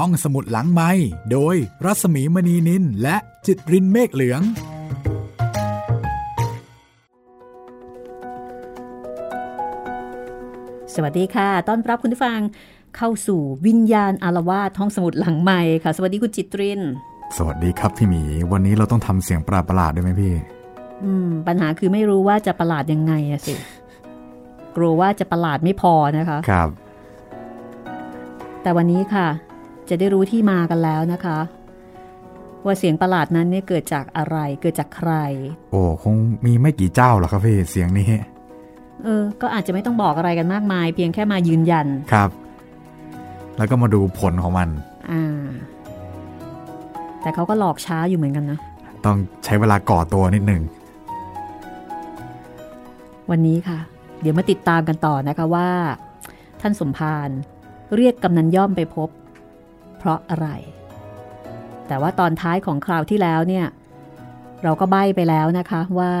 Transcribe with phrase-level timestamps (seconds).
[0.00, 0.90] ท่องสมุดหลังไม้
[1.32, 4.40] โดยรัสมีมณีนินและจิตรินเมฆเหลือง
[10.94, 12.38] สวัสดีค่ะ ต้อนรับคุณผู้ฟัง
[12.96, 16.80] เข้าสู่วิญญาณอารวาสท้องสมุดหลังใหม่ค่ะ สวัสดีคุณจิตริน
[17.36, 18.22] สวัสดีครับพี่หมี
[18.52, 20.34] วันนี้เราต้องทำเสียงประหลาดๆด้วยไหมพี่
[21.04, 23.54] อืม ปัญหาคือไม่รู้ว่าจะประหลาดยังไงอะสิ
[24.76, 26.68] กลัวว่าจะประหลาดไม่พอนะคะ ครับ
[28.62, 29.28] แต่วันนี้ค่ะ
[29.90, 31.38] จะได้รู้ที่มากันแล้วนะคะ
[32.64, 35.12] ว่าเสียงประหลาดนั้นเนี่ยเกิดจากอะไรเกิดจากใคร
[35.70, 38.06] โอ้คงมีไม่กี่เจ้าหรอกครับพี่เสียงนี้
[39.04, 42.30] เออ ก็อาจจะไม่ต้องบอกอะไรกันมากมาย เพียงแค่มายืนยันครับ
[43.56, 44.68] แล้วก็มาดูผลของมัน
[45.10, 45.44] อ่า
[47.22, 48.58] แต่เขาก็หลอกช้าอยู่เหมือนกันนะ
[49.04, 50.62] ต้องใช้เวลาก่อตัวนิดหนึ่ง
[53.30, 53.78] วันนี้ค่ะ
[54.20, 55.68] เดี๋ยวมาติดตามกันต่อนะคะว่า
[56.60, 57.28] ท่านสมภาร
[57.96, 59.08] เรียกกำนันย่อมไปพบ
[60.00, 60.48] เพราะอะไร
[61.88, 63.66] แต่ว่าตอนท้ายของคราวที่แล้วเนี่ย
[64.64, 66.12] เราก็ใบ้ไปแล้วนะคะว่า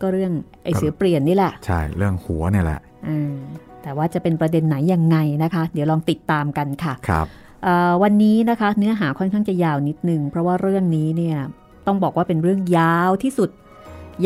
[0.00, 0.32] ก็เรื่อง
[0.64, 3.36] ไอ้เสือเปลี่ยนนี่แหละ ใช่เรื่องหัวเนี่ยแหละอ่า
[3.82, 7.26] แต่ว่าจะเป็นประเด็นไหนยังไงนะคะ เดี๋ยวลองติดตามกันค่ะครับ
[7.64, 11.38] เอ่อวันนี้นะคะเนื้อหาค่อนข้างจะยาวนิดนึงเพราะว่าเรื่องนี้เนี่ย
[11.86, 13.50] ต้องบอกว่าเป็นเรื่องยาวที่สุด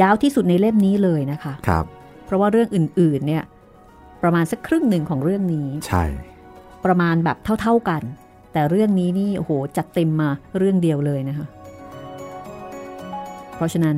[0.00, 1.84] ยาวที่สุดในเล่มนี้เลยนะคะครับ
[2.24, 3.42] เพราะว่าเรื่องอื่นๆเนี่ย
[4.22, 6.04] ประมาณสักครึ่งหนึ่งของเรื่องนี้ ใช่
[6.84, 8.02] ประมาณแบบเท่า ๆกัน
[8.52, 11.46] แต่เรื่องนี้นี่โอ้โหจัดเต็มมาเรื่องเดียวเลยนะคะ
[13.56, 13.96] เพราะฉะนั้น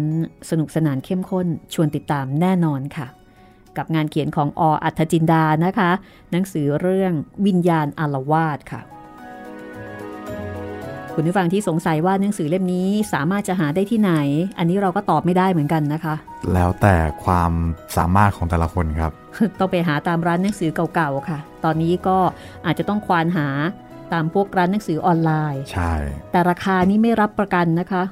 [0.50, 3.06] สนุกสนานเข้มข้นชวนติดตามแน่นอนค่ะ
[3.76, 5.90] กับงานเขียนของออัธจินดานะคะ
[6.30, 7.12] หนังสือเรื่อง
[7.46, 8.82] วิญญาณอารวาสค่ะ
[11.14, 14.12] คุณผู้ฟังที่สงสัยว่าหนังสือเล่มนี้สามารถจะหาได้ที่ไหน
[14.58, 16.14] อันนี้เราก็ตอบไม่ได้เหมือนกันนะคะ
[16.52, 17.52] แล้วแต่ความ
[17.96, 19.12] สามารถของแต่ละคนครับ
[19.58, 22.18] ต้องไปหาตามร้านหนังสือเก่าๆค่ะ ตอนนี้ก็
[22.66, 23.48] อาจจะต้องควานหา
[24.12, 25.92] ตามพวกร้านหนังสือออนไลน์ ใช่
[26.30, 28.04] แต่ราคานี้ไม่รับประกันนะคะ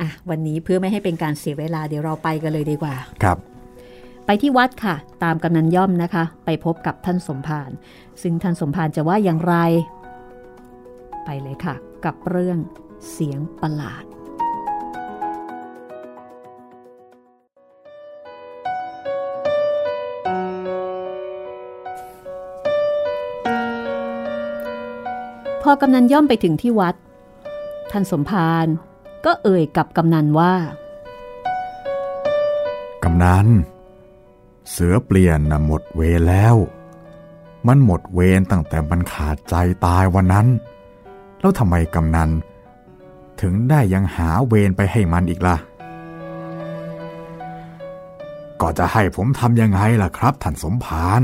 [0.00, 3.38] อะ วันนี้เพื่อไม่ให้เป็นการเสียเวลาเดี๋ยวเราไปกันเลยดีกว่า ครับ
[4.26, 7.70] ไปที่วัดค่ะ ตามกำนันย่อมนะคะ ไปพบกับท่านสมภาร
[8.22, 9.54] ซึ่งท่านสมภารจะว่าอย่างไร
[11.24, 11.74] ไปเลยค่ะ
[12.04, 12.58] กับเรื่อง
[13.12, 14.04] เสียงประหลาด
[25.68, 26.94] พอกำนันย่อมไปถึงที่วัด
[27.90, 28.66] ท่านสมภาร
[29.24, 30.54] ก็เอ่ยกับกำนันว่า
[33.04, 33.46] กำนัน
[34.70, 36.56] เสือเปลี่ยนนะหมดเวรแล้ว
[37.66, 39.54] มันหมดเวรตั้งแต่มันขาดใจ
[39.86, 40.46] ตายวันนั้น
[41.40, 42.30] แล้วทำไมกำนัน
[43.40, 45.56] ถึงได้ยังหาเวรไปให้มันอีกล่ะ
[48.60, 51.22] ก็จะให้ผมทำยังไงล่ะครับท่านสมภาร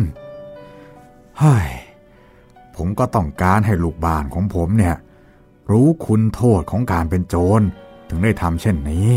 [1.41, 1.69] เฮ้ย
[2.84, 4.97] ผมก็ต้องการให้ลูกบ้านของผมเนี่ย
[5.70, 7.60] รู้คุณโทษของการเป็นโจร
[8.09, 9.10] ถึงได้ทำเช่นนี้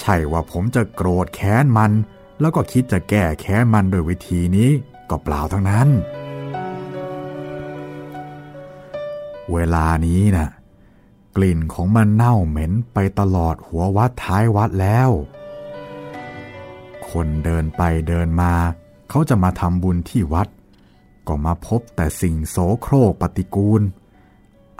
[0.00, 1.92] ใช่ว่าผมจะโกรธแค้นมัน
[2.40, 4.70] แล้วก็คิดจะแก้แค้นมันโดยวิธีนี้
[5.10, 5.88] ก็เปล่าทั้งนั้น
[9.52, 10.48] เวลานี้นะ่ะ
[11.36, 15.10] กลิ่นของมันเน่าเหม็นไปตลอดหัววัดท้ายวัดแล้ว
[17.10, 18.52] คนเดินไปเดินมา
[19.10, 20.48] เขาจะมาทำบุญที่วัด
[21.32, 23.82] ก็มาพบแต่สิ่งโสโครกปฏิกูล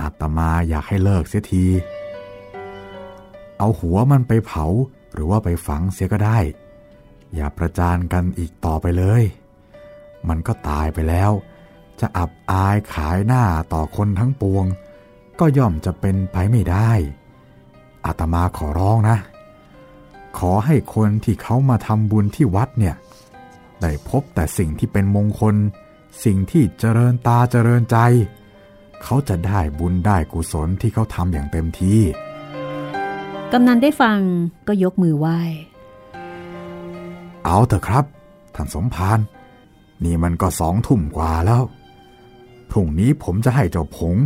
[0.00, 1.66] อาตมาอยากให้เลิกเสียที
[3.58, 4.64] เอาหัวมันไปเผา
[5.12, 6.38] หรือว่าไปฝังเสียก็ได้
[7.34, 9.22] อย่าประจานกันอีกต่อไปเลย
[10.28, 11.30] มันก็ตายไปแล้ว
[12.00, 14.64] จะอับอายขายหน้าต่อคนทั้งปวง
[15.40, 16.90] ก็ย่อมจะเป็นไปไม่ได้
[18.06, 19.16] อาตมาขอร้องนะ
[20.38, 22.94] ขอให้คนที่เขามาทำบุญที่วัดเนี่ย
[23.80, 25.56] ได้พบแต่สิ่งที่เป็นมงคล
[26.24, 27.96] สิ่งที่เจริญตาเจริญใจ
[29.02, 32.00] เขาจะได้บุญได้กุศลที่เขาทำอย่างเต็มที่
[33.52, 34.18] กำนันได้ฟัง
[34.68, 35.38] ก็ยกมือไหว้
[37.44, 38.04] เอาเถอะครับ
[38.54, 39.18] ท่านสมภาร
[40.04, 41.62] นี่มันก็สองทุ่มกว่าแล้ว
[42.70, 44.16] พรุ่งนี้ผมจะให้เจ้าผง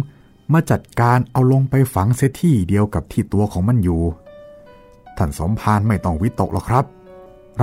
[0.52, 4.02] มาจัดการเอาลงไปฝังเสียที่เดียวกับที่ตัวของมันอยู่
[5.16, 6.84] ท่านสมภารไม่ต้องวิตกหรอกครับ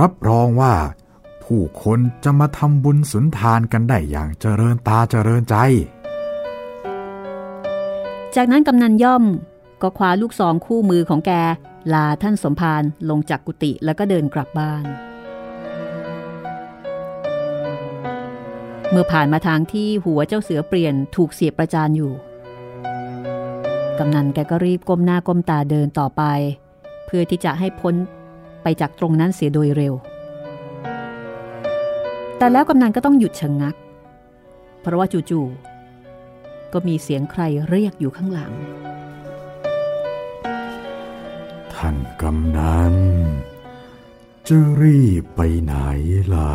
[0.00, 0.72] รับรองว่า
[1.42, 5.56] ผู้คนจะมาทำบุญสุนทานกันได้อย่างเจริญตาเจริญใจ
[8.36, 9.24] จากนั้นกำนันย่อม
[9.82, 11.32] ก็คว้าลูกซองคู่มือของแก
[11.92, 14.84] ลาท่านสมภารลงจากกุฏิแล้วก็เดินกลับบ้าน
[18.90, 22.12] เมื่อผ่านมาทางที่หัวเจ้าเสือเปลี่ยนถูกเสียประจานอยู่
[23.98, 26.22] กำนันแกก็รีบก้มหน้าก้มตาเดินต่อไป
[27.06, 27.94] เพื่อที่จะให้พ้น
[28.62, 29.94] ไปจากตรงนั้นเสียโดยเร็ว
[32.42, 33.74] แต่แล้วกำนันก็ต้องหยุดชะงงัก
[34.80, 38.52] เพราะว่าจู่ๆก็มีเสียงใครเรียกอยู่ข้างหลัง
[41.74, 42.94] ท่านกำนัน
[44.48, 45.74] จะรีบไปไหน
[46.34, 46.52] ล่ะ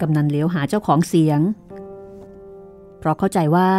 [0.00, 1.40] กำนันเหลียวหาเจ้าของเสียง
[2.98, 3.70] เพราะเข้าใจว่า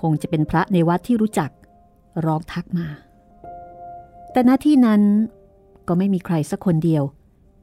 [0.00, 1.50] คงจะเป็นพระในวัดที่รู้จัก
[2.26, 2.86] ร้องทักมา
[4.32, 5.00] แต่หน้าที่นั้น
[5.88, 7.04] ก็ไม่มีใครสักคนเดียว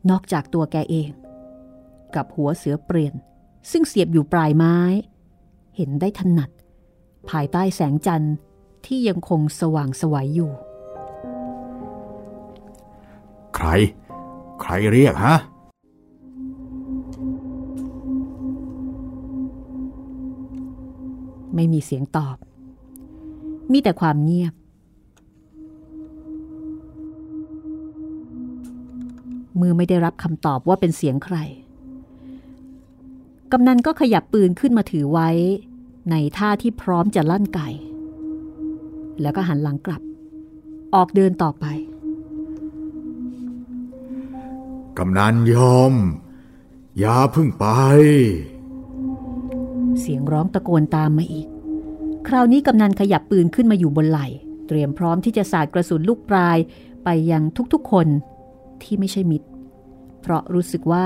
[0.09, 1.11] นอกจากตัวแกเอง
[2.15, 3.13] กับหัวเสือเปลี่ยน
[3.71, 4.77] ซึ่งเสียบอยู่ปลายไม้
[5.75, 6.49] เห็นได้ถนัด
[7.29, 8.35] ภายใต้แสงจันทร์
[8.85, 10.51] ที่ยังคงสว่างสวัยอยู่
[13.55, 13.67] ใคร
[14.61, 15.37] ใครเรียกฮะ
[21.55, 22.37] ไม่มีเสียงตอบ
[23.71, 24.53] มีแต่ความเงียบ
[29.57, 31.37] เมื่อไม่ได้รับคำตอบว่าเป็นเสียงใคร
[33.51, 35.29] กำนันก็ขยับปืนขึ้นมาถือไว้
[36.11, 37.69] ในท่าที่พร้อมจะลั่นไก่
[39.21, 40.01] แล้วก็หันหลังกลับ
[40.95, 41.65] ออกเดินต่อไป
[44.97, 45.93] กำนันยอม
[46.99, 47.65] อย่าเพึ่งไป
[49.99, 51.47] เสียงร้องตะโกนตามมาอีก
[52.27, 54.27] คราวนี้กำนันขยับปืนขึ้นมาอยู่บนไหล่
[54.67, 56.57] เตรียมพร้อมที่จะสาดกระสุนลูกปลาย
[57.03, 58.07] ไปยังทุกๆคน
[58.85, 59.47] ที่ไม่ใช่มิตร
[60.21, 61.05] เพราะรู้สึกว่า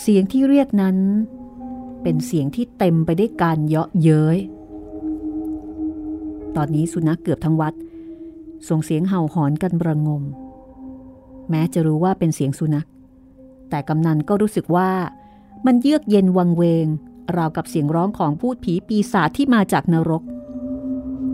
[0.00, 0.96] เสียงที่เรียกนั้น
[2.02, 4.38] เป็นเสียงที่เต็มไปได้วยการเยาะเย้ย
[6.56, 7.74] ตอนนี้สุนัขเกือบทั้งวัด
[8.68, 10.22] ส่งเสียงเห่าหอนกันประงม
[11.50, 12.86] แม้จะรู้ว่าเป็นเสียงสุนัข
[13.70, 14.90] แต่กำนันก็รู้สึกว่า
[15.66, 16.86] มันเยือกเย็นวังเวง
[17.36, 20.22] ราวกับเสียงร้องของพูดผีปีศาจที่มาจากนรก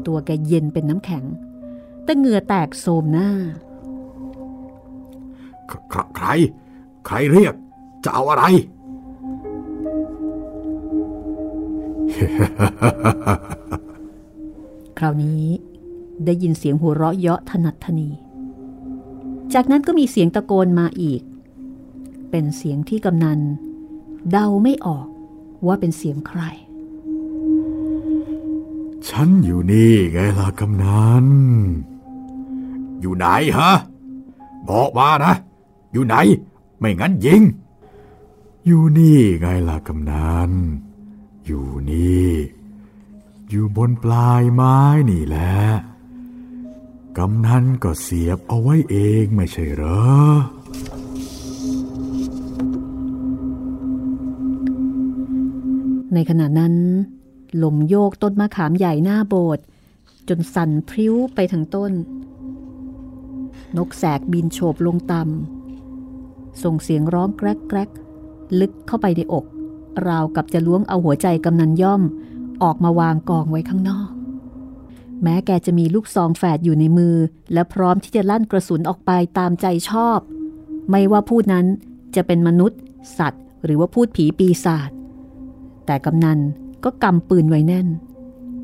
[0.07, 1.25] ตัวแกเย็นเป็นน้ำแข็ง
[2.05, 3.31] แต่เหงื่อแตกโสมหน้า
[5.69, 6.27] ใครใคร
[7.07, 7.55] ใครเรียก
[8.05, 8.45] จะเอาอะไร
[14.99, 15.45] คราวนี้
[16.25, 18.09] ได้ยินเสียงหัวเราะเยาะถนัดทนี
[19.55, 21.23] จากนั้นก็มีเสียงตะโกนมาอีก
[22.31, 23.41] เป็นเสียงที่กำนัน
[24.31, 25.07] เดาไม่ออก
[25.67, 26.43] ว่าเป็นเสียงใคร
[29.09, 31.27] ฉันอยู่นี่ไงล่ะกำนัน
[33.01, 33.27] อยู่ไหน
[33.59, 33.73] ฮะ
[34.69, 35.35] บอกมานะ
[35.93, 36.15] อยู่ไหน
[36.79, 37.43] ไม่งั้นยิง
[38.67, 40.51] อยู่นี่ไงล่ะกำนัน
[41.47, 42.29] อยู่นี่
[43.51, 44.79] อยู่บนปลายไม้
[45.11, 45.59] นี่แหละ
[47.19, 50.03] กำนันก็เสียบเอาไว้เองไม่ใช่เหรอ
[56.15, 56.75] ในขณะนั้น
[57.63, 59.65] ลมโยกต้นมะขามใหญ่หน้าโบสถ์
[60.29, 61.93] จนสั่นพริ้วไปทั้งต้น
[63.77, 65.58] นกแสกบินโฉบลงต่ำ
[66.63, 67.91] ส่งเสียงร้องแกรกแกรก
[68.61, 69.45] ลึกเข้าไปในอก
[70.09, 72.03] ราวกับจะล้วงเอาหัวใจกำนันย่อม
[72.63, 74.11] ออกมาวางกองไว้ข้างนอก
[75.23, 77.17] แม้แกจะมีลูกซองแฝดอยู่ในมือ
[77.53, 80.19] และพร้อมที่จะลั่นกระสุนออกไปตามใจชอบ
[80.91, 81.67] ไม่ว่าพูดนั้น
[82.17, 82.81] จะเป็นมนุษย์
[83.19, 84.91] สัตว์ หรือว่าพูดผีปีศาจ
[85.87, 86.39] แต่กำนัน
[86.85, 87.89] ก็กำปืนไว้แน่น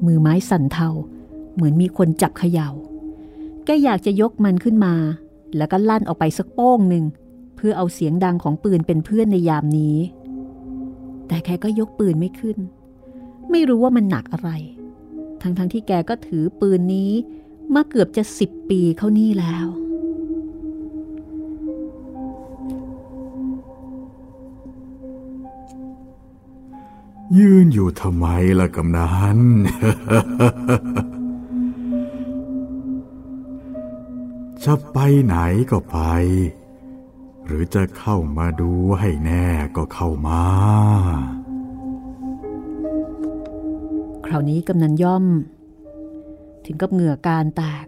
[0.06, 0.88] มือไม้สั่นเทา
[1.54, 2.68] เหมือนมีคนจับเขยา่า
[3.64, 4.94] แกอยากจะยกมันขึ้นมา
[5.56, 7.04] แล้วก็ลั่นออกไปสักโป้งหนึ่ง
[7.66, 9.96] พื่อเอาเสียงดังของปืนเป็นเพื่อนในยามนี้
[11.28, 12.58] แต่แกก็ยกปืนไม่ขึ้น
[13.50, 14.50] ไม่รู้ว่ามันหนักอะไร
[15.42, 17.12] ทั้งๆทที่แกก็ถือปืนนี้
[17.74, 19.66] มาเกือบจะสิบปีเข้านี่แล้ว
[27.38, 28.26] ยืนอยู่ทำไม
[28.60, 29.38] ล่ะกำนัน
[34.64, 35.36] จะไปไหน
[35.70, 35.98] ก็ไป
[37.46, 38.70] หรือจะเข้ามาดู
[39.00, 39.46] ให้แน่
[39.76, 40.42] ก็เข้ามา
[44.26, 45.24] คราวนี้กำนันย่อม
[46.66, 47.86] ถึงกับเหงื่อการแตก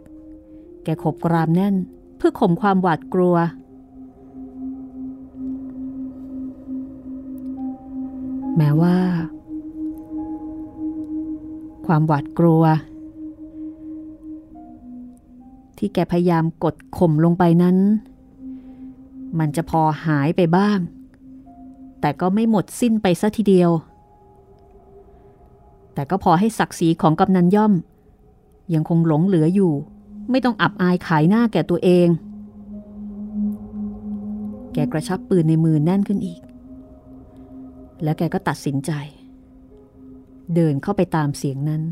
[0.84, 1.74] แกขบกรามแน่น
[2.16, 3.36] เพื่อข่มความหวาดกลัว
[8.56, 8.96] แม้ว่า
[11.86, 12.62] ความหวาดกลัว
[15.78, 17.76] ที่แกพยายามกดข่มลงไปนั้น
[19.38, 20.78] มันจะพอหายไปบ้าง
[22.00, 23.70] แต่ก็ไม่หมดสิ้นไปซะทีเดียว
[25.94, 27.72] แต่ก็พอให้ศักดิ์ศรีของกำนันย่อม
[28.74, 29.72] ยังคงหลงเหลืออยู่
[30.30, 32.08] ไม่ต้องอับอายขายหน้าแก่ตัวเอง
[34.72, 36.40] แกกระชับปืนในมือแน่นขึ้นอีก
[38.02, 38.92] แล้วแกก็ตัดสินใจ
[40.54, 41.82] เดินเข้าไปตามเสียงนั้น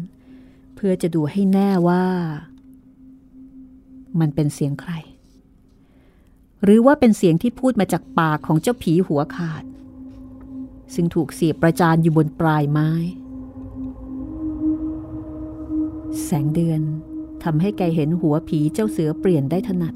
[0.74, 2.04] เพื่อจะดูให้แน่ว่า
[4.20, 4.92] มันเป็นเสียงใคร
[6.64, 9.64] หรือว่าเป็นเสียงที่พูดมาจากปากของเจ้าผีหัวขาด
[10.94, 12.90] ซึ่งถูกเสียบประจานอยู่บนปลายไม้
[16.25, 16.80] แสงเดือน
[17.44, 19.94] ทำให้แกเห็นหัวผีเจ้าเสือเปลี่ยนได้ถนัด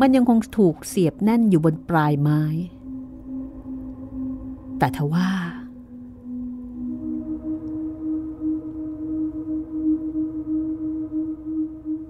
[0.00, 2.42] มันยังคงถูกเสียบแน่นอยู่บนปลายไม้
[4.78, 5.30] แต่ทว่า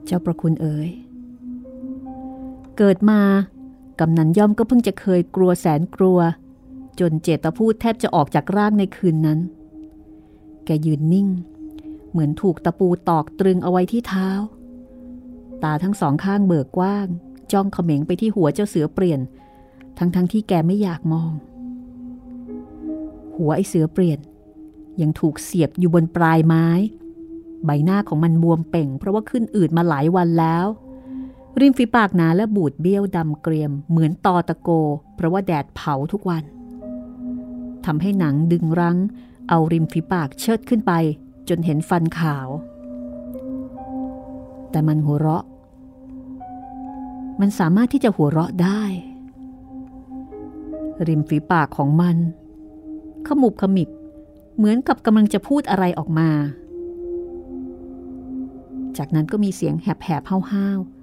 [0.06, 0.90] เจ้าประคุณเอ๋ย
[2.78, 3.20] เกิดมา
[4.00, 6.18] กำนันย่อมก็เพิ่งจะเคยกลัวแสนกลัว
[7.00, 9.38] จนเจตพูดแทบจะออกจากร่างในคืนนั้น
[10.64, 11.28] แกยืนนิ่ง
[12.10, 14.28] เหมือนถูกตะปูตอกตรึงเอาไว้ที่เท้า
[15.62, 17.06] ตาทั้งสองข้างเบิกกว้าง
[17.52, 19.20] จ้องเขม็งไปที่หัวเจ้าเสือเปลี่ยน
[19.98, 21.32] ทั้งๆทที่แกไม่อยากมอง
[23.36, 24.18] หัวไอเสือเปลี่ยน
[25.00, 26.66] ยังถูกเสียบอยู่บนปลายไม้
[27.64, 30.66] ใบหน้าของมันบวมเป่ง เพราะว่าขึ้นอืดมาหลายวันแล้ว
[31.60, 34.70] ริมฝีปากหนาและบูดเบี้ยวดำเกรียมเหมือนตอตะโก
[35.14, 36.44] เพราะว่าแดดเผาทุกวัน
[37.84, 38.98] ทำให้หนังดึงรั้ง
[39.48, 40.92] เอาริมฝีปากเชิดขึ้นไป
[41.48, 42.48] จนเห็นฟันขาว
[44.70, 45.44] แต่มันหัวเราะ
[47.40, 48.82] มันสามารถที่จะหัวเราะได้
[51.08, 52.16] ริมฝีปากของมัน
[53.26, 53.88] ขมุบขมิบ
[54.56, 56.30] เหมือนกับกำลังจะพูดอะไรออกมา
[58.96, 60.97] จากนั้นก็มีเสียงแหบๆห้าวๆ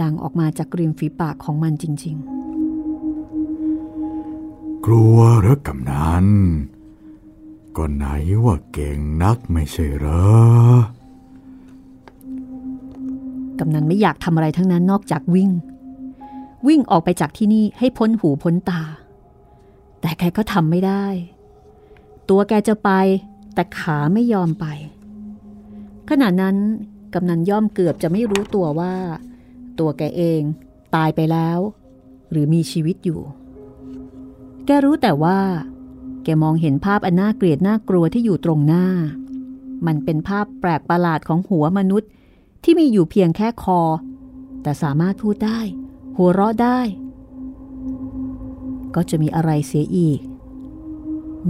[0.00, 2.26] ดังออกมาจากริมฝีปากของมันจริง ๆ
[4.84, 6.26] กลัวหรือกำนัน
[7.76, 8.06] ก็ไหน
[8.44, 10.26] ว่าเก่งนักไม่ใช่เหรอ
[13.58, 15.50] กำนันไม่อยากทำอะไรทั้งนั้นนอกจากวิ่ง
[16.68, 18.82] วิ่งออกไปจากที่นี่ให้พ้นหูพ้นตา
[20.00, 21.06] แต่แกก็ทำไม่ได้
[22.28, 22.90] ตัวแกจะไป
[23.54, 24.66] แต่ขาไม่ยอมไป
[26.10, 26.56] ขณะนั้น
[27.14, 28.94] กำนันย่อมเกือบจะไม่รู้ตัวว่า
[29.78, 30.42] ตัวแกเอง
[30.94, 31.58] ตายไปแล้ว
[32.30, 33.20] หรือมีชีวิตอยู่
[34.66, 35.40] แกรู้แต่ว่า
[36.24, 38.86] แกมองเห็นภาพอันน่าเกลียดน่ากลัวที่อยู่ตรงหน้า
[39.86, 42.10] มันเป็นภาพแปลกประหลาดของหัวมนุษย์
[42.64, 43.80] ที่มีอยู่เพียงแค่คอ
[44.62, 45.60] แต่สามารถพูดได้
[46.16, 46.80] หัวเราะได้
[48.94, 50.20] ก็จะมีอะไรเสียอีก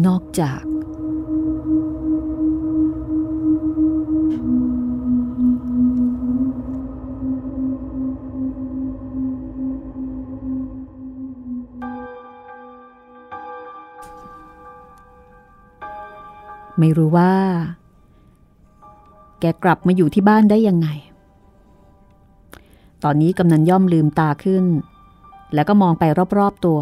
[0.06, 0.61] นอกจาก
[16.78, 17.33] ไม่รู้ว่า
[19.40, 20.88] แกกลับมาอยู่ที่บ้านได้ยังไง
[23.04, 24.64] ตอนนี้กำนันย่อมลืมตาขึ้น
[25.54, 26.04] แล้วก็มองไป
[26.38, 26.80] รอบๆตัว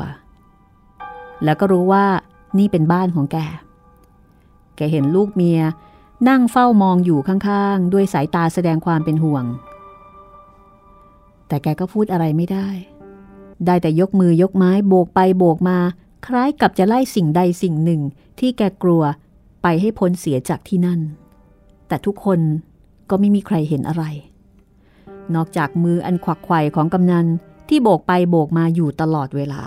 [1.44, 2.04] แล้วก็รู้ว่า
[2.58, 3.36] นี่เป็นบ้านของแก
[4.76, 5.60] แกเห็นลูกเมีย
[6.28, 9.44] นั่งเฝ้ามองอยู่ข้างๆ ด้วยสายตาแสดงความเป็นห่วง
[11.48, 12.68] แต่แกก็พูดอะไรไม่ได้
[13.66, 15.78] ได้แต่ยกมือยกไม้โบกไปโบกมา
[16.26, 18.00] คล้ายกับจะไล่สิ่งใดสิ่งหนึ่ง
[18.38, 19.02] ที่แกกลัว
[19.66, 21.00] ไปให้พ้นเสียจากที่นั่น
[21.88, 22.40] แต่ทุกคน
[23.10, 24.04] ก็ไม่มีใครเห็นอะไร
[25.34, 27.26] นอกจากมืออันขวักไขว่ของกำนัน
[27.68, 29.62] ที่โบกไปโบกมาอยู่ตลอดเวลา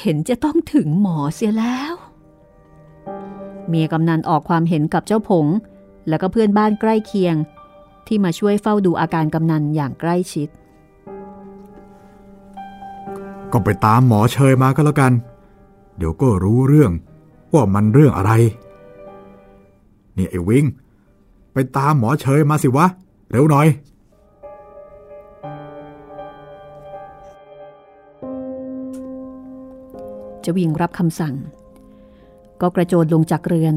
[0.00, 1.94] เห็นจะต้องถึงหมอเสียแล้ว
[3.68, 5.46] เมียกำนันออกความเห็นกับเจ้าผง
[6.08, 7.36] แล้วก็เพื่อนบ้านใกล้เคียง
[8.06, 10.48] ที่มาช่วยเฝ้าดูอาการกำนันอย่างใกล้ชิด
[13.52, 15.12] ก็ไปตามหมอเชยมาก็แล้วกัน
[15.96, 16.92] เดี๋ยวก็รู้เรื่อง
[17.52, 18.32] ว่ามันเรื่องอะไร
[20.16, 20.64] นี่ไอ้วิง
[21.52, 22.86] ไปตามหมอเฉยมาสิวะ
[23.30, 23.66] เร็วหน่อย
[30.44, 31.34] จะวิ่งรับคำสั่ง
[32.60, 33.76] ก็กระโจนลงจากเรือน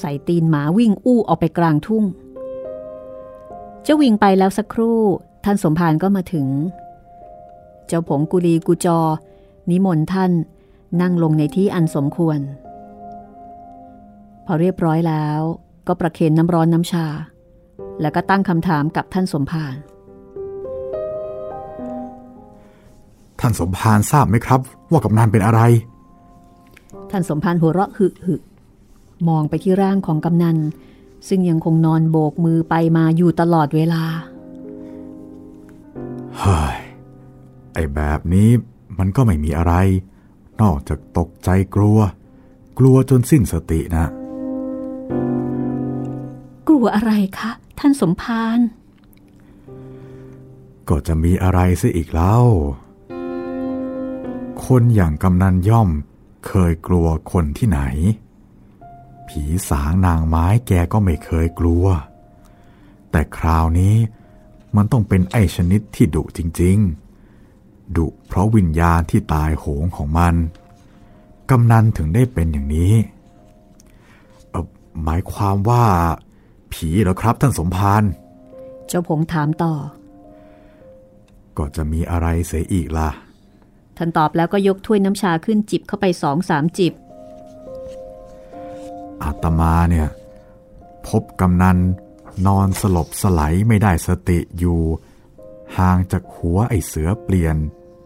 [0.00, 2.04] ใส่ตีนหมาวิ่งอู้ออกไปกลางทุ่ง
[3.82, 5.00] เจ้าวิ่งไปแล้วสักครู่
[5.44, 6.46] ท่านสมภารก็มาถึง
[7.86, 8.98] เจ้าผงกุลีกุจอ
[9.70, 10.32] นิมนต์ท่าน
[11.00, 12.38] นั่งลงในที่อันสมควร
[14.46, 15.40] พอเรียบร้อยแล้ว
[15.86, 17.06] ก็ประเคนน้ำร้อนน้ำชา
[18.00, 19.74] แล้วก็ตั้งคำถามกับท่านสมภาร
[23.40, 25.60] ท่านสมภารทราบไหมครับ ว่ากำนันเป็นอะไร
[27.10, 28.34] ท่านสมภารหัวเราะหึหึ
[29.28, 30.58] มองไปที่ร่างของกำนัน
[31.28, 34.02] ซึ่งยังคงนอนโบกมือไปมาอยู่ตลอดเวลา
[36.38, 36.76] เฮ้ย
[37.74, 38.48] ไอแบบนี้
[38.98, 39.74] มันก็ไม่มีอะไร
[40.62, 41.98] นอกจากตกใจกลัว
[42.78, 44.06] กลัวจนสิ้นสตินะ
[46.68, 48.58] กลัวอะไรคะ ท่านสมภาร
[50.88, 52.36] ก็จะมีอะไรซะอีกเล่า
[54.66, 55.88] คนอย่างกำนันย่อม
[56.46, 57.80] เคยกลัวคนที่ไหน
[59.28, 61.84] ผีสางนางไม้แกก็ไม่เคยกลัว
[63.10, 63.96] แต่คราวนี้
[64.76, 67.05] มันต้องเป็นไอชนิดที่ดุจริง ๆ
[67.96, 70.34] ดุเพราะวิญญาณที่ตายโหงของมัน
[71.50, 72.94] กำนันถึงได้เป็นอย่างนี้
[75.04, 75.84] หมายความว่า
[76.72, 78.02] ผีเหรอครับท่านสมภาร
[78.88, 79.74] เจ้าผงถามต่อ
[81.58, 83.10] ก็จะมีอะไรเสียอีกล่ะ
[83.96, 86.92] ท่านตอบแล้วก็ยกถ้วยน้ำชาขึ้นจิบเข้าไปสองสามจิบ
[89.22, 90.08] อาตมาเนี่ย
[91.08, 91.78] พบกำนัน
[92.46, 94.78] นอนสลบสไลไม่ได้สติอยู่
[95.78, 97.56] ห่างจากหัวไอเสือเปลี่ยน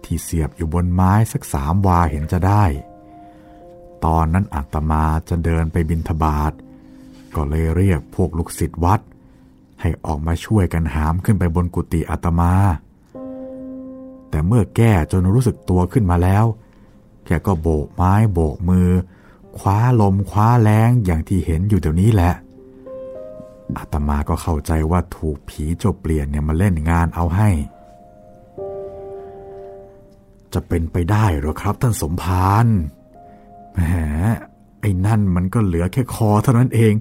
[0.04, 2.64] ที่เสียบอยู่บนไม้สักสามวาเห็นจะได้
[4.04, 6.52] ตอนนั้นอาตมาจะเดินไปบินทบาท
[7.34, 9.00] ก็เลยเรียกพวกลูกศิษย์วัด
[9.80, 12.52] ให้ออกมาช่วยกันหามขึ้นไปบนกุฏิอาตมา
[14.30, 16.44] แต่เมื่อแก้จนรู้สึกตัวขึ้นมาแล้ว
[17.26, 18.88] แกก็โบกไม้โบกมือ
[19.58, 22.34] คว้าลมคว้าแรงอย่างที่เห็นอยู่เดี๋ยวนี้แหละ
[23.78, 27.50] อาตมาก็เข้าใจว่าถูกผีเจ้าเปลี่ยนเนี่ยมาเล่นงานเอาให้
[30.52, 32.66] จะเป็นไปได้หรอครับท่านสมภาร
[33.74, 33.80] แหม
[34.80, 36.92] ไอ้นั่นมันก็เหลือแค่คอเท่านั้นเอง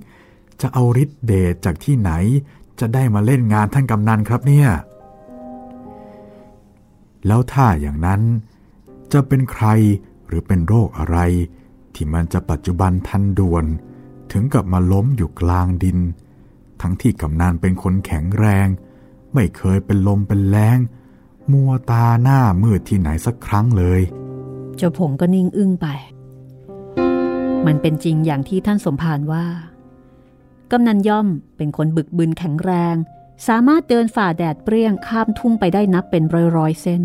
[0.61, 2.11] จะเอาฤทธิ์เดชจากที่ไหน
[2.79, 4.69] จะได้มาเล่นงานท่านกำนันครับเนี่ย
[7.27, 8.21] แล้วถ้าอย่างนั้น
[9.13, 9.67] จะเป็นใคร
[10.27, 11.17] หรือเป็นโรคอะไร
[11.95, 13.65] ที่มันจะปัจจุบันทันด่วน
[14.31, 15.99] ถึงกับมาล้มอยู่กลางดิน
[16.81, 18.67] ทั้งที่กำนันเป็นคนแข็งแรง
[19.33, 20.77] ไม่เคยเป็นลมเป็นแรง
[21.51, 24.01] มัวตาหน้ามืดที่ไหนสักครั้งเลย
[24.77, 25.87] เจ้าผงก็นิ่งอึ้งไป
[27.65, 29.45] มันเป็นจริงอย่างที่ท่านสมภารว่า
[30.71, 32.95] กำนันย่อมเป็นคนบึกบึนแข็งแรง
[33.47, 37.03] สามารถเดินฝ่าแดดเปรี้ยงข้ามทุ่งไปได้นับเป็นร้อยร้อยเส้น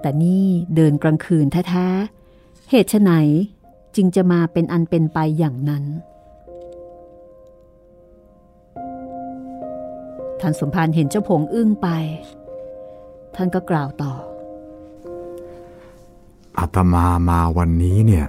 [0.00, 3.10] แต่นี่เดินกลางคืนแท้ๆ เหตุไฉน
[3.96, 5.84] จึงจะมาเป็นอันเป็นไปอย่างนั้น
[10.40, 11.88] ท่านสมภารเห็นเจ้าผงอึ้งไป
[13.34, 14.12] ท่านก็กล่าวต่อ
[16.58, 18.26] อาตมามาวันนี้เนี่ย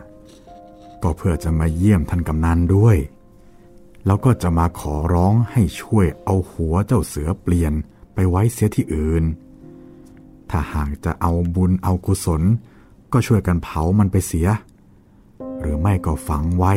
[1.04, 2.97] ก็เพื่อจะมาเยี่ยมท่านกำนันด้วย
[4.06, 7.74] แล้วก็จะมาขอร้องให้ช่วยเอาหัวเจ้าเสือเปลี่ยน
[8.13, 9.24] ไปไว้เสียที่อื่น
[10.50, 12.41] ถ้าหากจะเอาบุญเอากุศล
[13.13, 14.47] ก็ช่วยกันเผามันไปเสีย
[15.60, 16.74] หรือไม่ก็ฝังไว้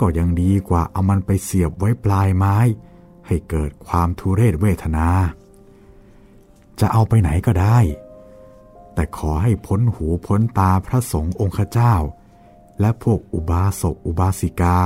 [0.00, 2.56] ก็ยังดีกว่าเอามันไปเสียบไว้ปลายไม้
[3.30, 5.08] ให้เกิดความทุเรศเวทนา
[6.80, 7.78] จะเอาไปไหนก็ได้
[8.94, 11.94] แต่ขอให้พ้นหูพ้นตาพระสงฆ์องค์เจ้า
[12.80, 14.76] และพวกอุบาสกอุบาสิกา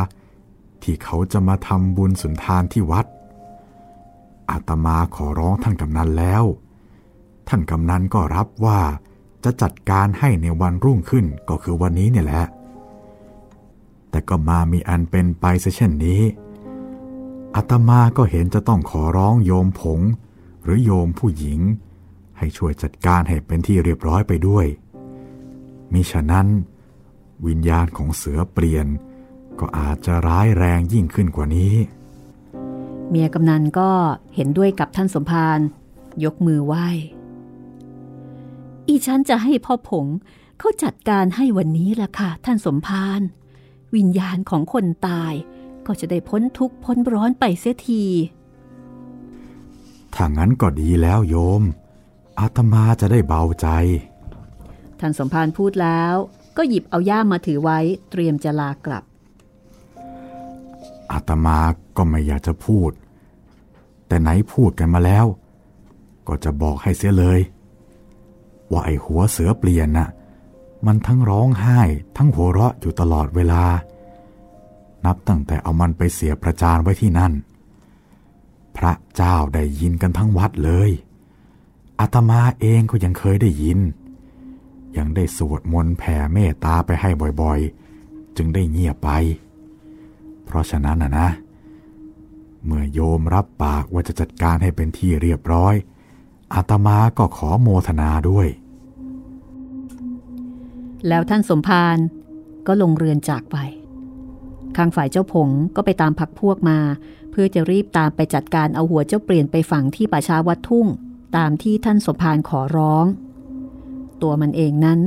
[0.83, 3.07] ที่เขาจะมาทำบุญสุนทานที่วัด
[4.50, 6.44] อาตมาขอร้องท่านกำนันแล้ว
[7.48, 8.80] ท่านกำนันก็รับว่า
[9.44, 12.46] จะจัดการให้ในวันรุ่งขึ้นก็คือวันนี้เนี่ยแหละ
[14.11, 16.22] แต่ก็มามีอันเป็นไปซะเช่นนี้
[17.54, 20.00] อาตมาก็เห็นจะต้องขอร้องโยมผง
[20.64, 21.60] หรือโยมผู้หญิง
[22.38, 24.66] ให้ช่วยจัดการให้เป็นที่เรียบร้อยไปด้วย
[25.92, 26.48] มิฉะนั้น
[27.46, 28.86] วิญญาณของเสือเปลี่ยน
[29.60, 31.74] ก็อาจจะร้ายแรงยิ่งขึ้นกว่านี้
[33.08, 33.90] เมียกำนันก็
[34.34, 35.58] เห็นด้วยกับท่านสมภาร
[36.24, 36.86] ยกมือไหว้
[38.86, 40.06] อีฉันจะให้พ่อผง
[40.58, 43.20] เขาจัดการให้วันนี้ละค่ะท่านสมภาร
[43.94, 45.32] วิญญาณของคนตาย
[45.86, 48.04] ก็จะได้พ้นทุกข์พ้นร้อนไปเสียที
[50.14, 51.62] ถ้างั้นก็ดีแล้วโยม
[52.38, 53.68] อาตมาจะได้เบาใจ
[55.00, 56.14] ท่านสมภารพูดแล้ว
[56.56, 57.78] ก็หยิบเอาย่ามมาถือไว้
[58.10, 59.04] เตรียมจะลากลับ
[61.12, 61.58] อาตมา
[61.96, 62.90] ก็ไม่อยากจะพูด
[64.06, 65.26] แต่ไหนพูดกันมาแล้ว
[66.28, 67.40] ก็จะบอกให้เสียเลย
[68.70, 70.08] ว่าไอ้หัวเสือเปลี่ยนน่ะ
[70.86, 71.80] มันทั้งร้องไห้
[72.16, 73.64] ทั้งหัวเราะอยู่ตลอดเวลา
[75.04, 77.32] นับตั้งแต่เอามันไปเสียประจานไว้ที่นั่น
[78.76, 80.90] พระเจ้าได้ยินกันทั้งวัดเลย
[82.00, 83.78] อาตมาเองก็ยังเคยได้ยิน
[84.96, 89.10] ยังได้สวดมนต์แผ่เมตตาไปให้บ่อยๆ จึงได้เงียบไป
[90.44, 91.28] เพราะฉะนั้นนะนะ
[92.64, 95.74] เมื่อโยมรับปากว่าจะจัดการให้เป็นที่เรียบร้อย
[96.54, 98.48] อาตมาก็ขอโมทนาด้วย
[101.08, 101.96] แล้วท่านสมภาร
[102.66, 103.56] ก็ลงเรือนจากไป
[104.76, 106.78] ข้างฝ่ายเจ้าผงก็ไปตามพักพวกมา
[107.30, 110.87] เพื่อจะรีบตามไปจัดการเอาหัวเจ้าเปลี่ยนไปฝังที่ป่าช้าวัดทุ่ง
[111.37, 113.06] ตามที่ท่านสมภารขอร้อง
[114.22, 115.00] ตัวมันเองนั้น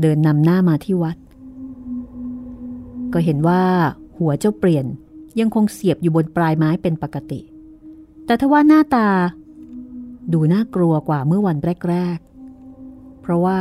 [0.00, 1.16] เดินนำหน้ามาที่วัด
[3.12, 3.62] ก็เห็นว่า
[4.18, 4.86] หัวเจ้าเปลี่ยน
[5.40, 7.40] ยังคงเสียบอยู่บนปลายไม้เป็นปกติ
[8.26, 9.08] แต่ทว่าหน้าตา
[10.32, 11.56] ดูน่ากลัวกว่าเมื่อวัน
[11.88, 13.60] แรกๆ เพราะว่า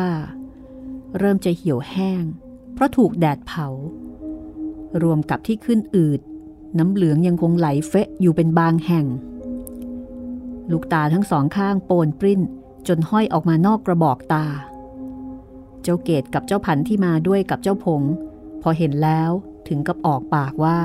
[1.18, 2.24] เริ่มจะเหี่ยวแห้ง
[2.74, 3.68] เพราะถูกแดดเผา
[5.04, 6.20] รวมกับที่ขึ้นอืด
[6.80, 9.06] น้ำเหลืองยังคงไหลเฟะอยู่เป็นบางแห่ง
[10.72, 12.42] ลูกตาทั้งสองข้างโปนปริ้น
[12.88, 14.46] จนห้อยออกมานอกกระบอกตา
[15.84, 18.02] เจ้าเกตกับเจ้าพันที่มาด้วยกับเจ้าผง
[18.62, 19.32] พอเห็นแล้ว
[19.68, 20.80] ถึงกับออกปากว่า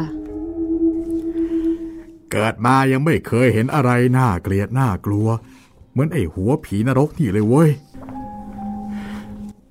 [2.31, 5.29] เกิดมายังไม่เคยเห็นอะไรน่าเกลียดน่ากลัว
[5.90, 7.71] เหมือนไอ้หัวผีนรกนี่เลยเว้ย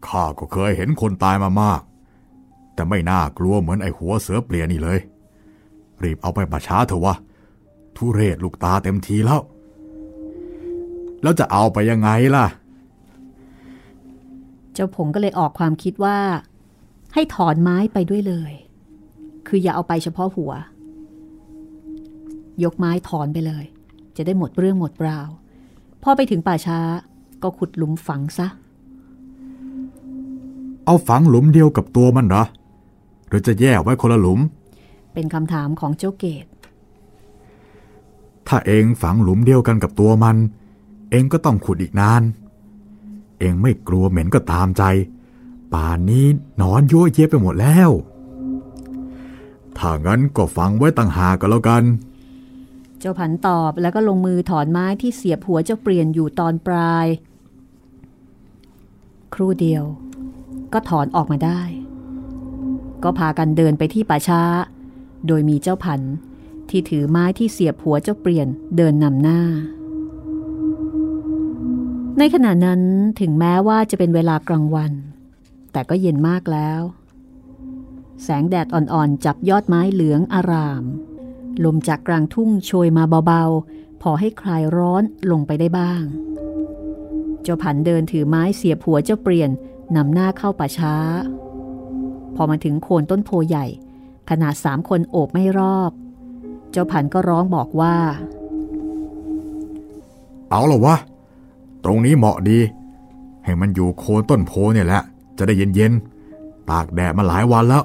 [0.07, 1.81] ข้าก็เคยเห็นคนตายมามาก
[2.75, 4.99] แต่ไม่น่ากลัวเหมือนไอ้หัวเสือเปลี่ยนนี่เลย
[6.03, 7.15] รีบเอาไปประช้าเถอะวะ
[7.95, 9.41] ทุเรศลูกตาเต็มทีแล้ว
[11.21, 12.45] แล้วจะเอาไปยังไงล่ะ
[14.73, 16.17] เจ้าผงก็เลยออกความคิดว่า
[17.13, 18.51] ให้ถอนไม้ไปด้วยเลย
[19.47, 20.53] คืออย่าเอาไปเฉพาะหัว
[22.63, 23.65] ยกไม้ถอนไปเลย
[24.17, 25.29] จะได้หมดเรื่องหมดราว
[26.03, 26.79] พอไปถึงป่าช้า
[27.43, 28.47] ก็ขุดหลุมฝังซะ
[30.85, 32.47] เอาฝังหลุมเดียวกับตัวมันเหรอห
[33.35, 34.39] รือจะแยกไว้คนละหลุม
[35.13, 36.45] เป็นคำถามของเจ้าเกต
[38.47, 40.37] ถ้าเองฝังหลุมเดียวกันกับตัวมัน
[41.11, 42.21] เองก็ต้องขุดอีกนาน
[43.39, 44.83] เองไม่กลัวเหม็นก็ตามใจ
[45.73, 46.25] ป่านนี้
[46.61, 47.89] นอนยั่วเย็บไปหมดแล้ว
[49.77, 51.83] ถ้างั้นก็ฝังไว้ต่างหากก็แล้วกัน
[52.99, 57.07] เจ้าผันตอบแล้วก็ลงมือถอนไม้ที่เสียบหัวเจ้าเปลี่ยนอยู่ตอนปลาย
[59.33, 59.83] ครู่เดียว
[60.73, 61.61] ก็ถอนออกมาได้
[63.05, 64.41] ก็พากันเดินไปที่ป่าช้า
[65.27, 66.01] โดยมีเจ้าผัน
[66.69, 69.41] ที่ถือไม้ที่เสียบหัวเจ้าเปลี่ยนเดินนำหน้า
[72.17, 72.81] ในขณะนั้น
[73.19, 74.91] ถึงแม้ว่าจะเป็นเวลากลางวัน
[75.71, 76.81] แต่ก็เย็นมากแล้ว
[78.23, 80.83] แสงแดดอ่อนๆ จับยอดไม้เหลืองอาราม
[81.63, 86.03] ลมจากกลางทุ่งโชยมาเบาๆ พอให้คลายร้อนลงไปได้บ้าง
[87.43, 89.49] เจ้าผันเดินถือไม้เสียบหัวเจ้าเปลี่ยน
[89.95, 90.95] นำหน้าเข้าป่าช้า
[92.35, 93.65] พอมาถึงโคนต้นโพใหญ่
[94.29, 95.91] ขนาดสามคนโอบไม่รอบ
[96.71, 97.95] เจ้าผันก็ร้องบอกว่า
[100.49, 100.97] เอาหรอวะ
[101.83, 102.59] ตรงนี้เหมาะดี
[103.45, 105.03] ให้มันอยู่โคนต้นโพเนี่ยแหละ
[105.37, 107.83] จะได้เย็นๆ ตากแดดมาหลายวันแล้ว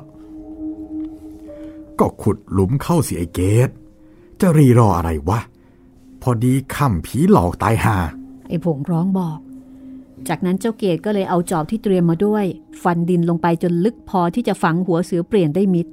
[1.99, 3.69] ก็ขุดหลุมเข้าสิไอเกต
[4.41, 5.41] จะรีรออะไรวะ
[6.23, 7.97] พอดีค่ำผีหลอกตายห่า
[8.49, 9.39] ไอ้ผงร้องบอก
[10.29, 12.45] จากนั้นเจ้าเกตก็เลยเอาจอบที่เตรียมมาด้วย
[12.83, 15.87] ฟันดินลงไปจนลึกพอที่จะฝังหัวเสือเปลี่ยนได้มิด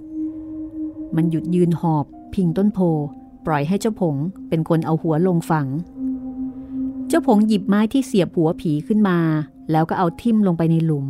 [1.15, 2.79] มันหยุดยืนหอบ พิงต้นโพ
[3.45, 4.15] ปล่อยให้เจ้าผง
[4.49, 5.67] เป็นคนเอาหัวลงฝัง
[7.07, 9.19] เจ้าผงหยิบไม้ที่เสียบหัวผีขึ้นมา
[9.71, 11.07] แล้วก็เอาทิ่มลงไปในหลุม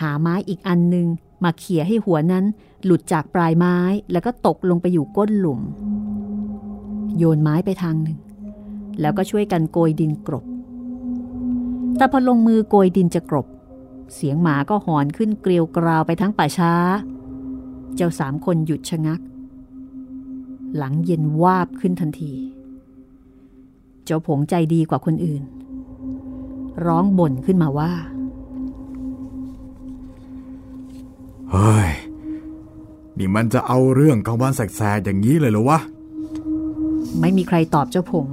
[0.00, 1.06] หาไม้อีกอันหนึ่ง
[1.44, 2.44] มาเขี่ยให้หัวนั้น
[2.84, 3.76] หลุดจากปลายไม้
[4.12, 5.60] แล้วก็ตกลงไปอยู่ก้นหลุม
[7.18, 8.18] โยนไม้ไปทางหนึ่ง
[9.00, 10.44] แล้วก็ช่วยกันโกยดินกรบ
[12.00, 13.46] แต่พอลงมือโกยดินจะกรบ
[14.14, 16.72] เสียงหมาก็หอนขึ้นเกลียวกราวไปทั้งป่าช้า
[17.96, 19.20] เจ้าสามคนหยุดชะงัก
[20.76, 22.34] หลังเย็นวาบขึ้นทันที
[24.04, 25.42] เจ้าผงใจดีกว่าคนอื่น
[26.86, 27.92] ร้องบ่นขึ้นมาว่า
[31.50, 31.90] เฮ้ย
[33.18, 35.78] นี่มันจะเอาเรื่องกลางวันแสกๆอย่างนี้เลยเหรอวะ
[37.20, 38.26] ไม่มีใครตอบเจ้าผง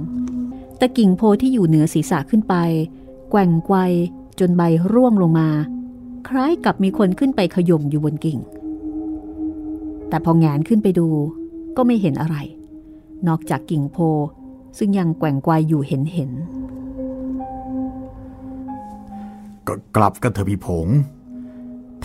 [0.78, 2.56] แต่กิ่งโพที่อยู่เหนือศีรษะขึ้นไป
[3.30, 3.76] แกว่งไกว
[4.40, 4.62] จนใบ
[4.92, 5.48] ร่วงลงมา
[6.28, 8.38] คล้ายกับมีคนขึ้นไปขย่มอยู่บนกิ่ง
[10.08, 11.08] แต่พอแงนขึ้นไปดู
[11.76, 12.36] ก็ไม่เห็นอะไร
[13.28, 13.96] นอกจากกิ่งโพ
[14.78, 16.30] ซึ่งยังแกว่งไกวอยู่เห็นเห็น
[19.66, 20.88] ก็กลับกันเถอะพี่ผง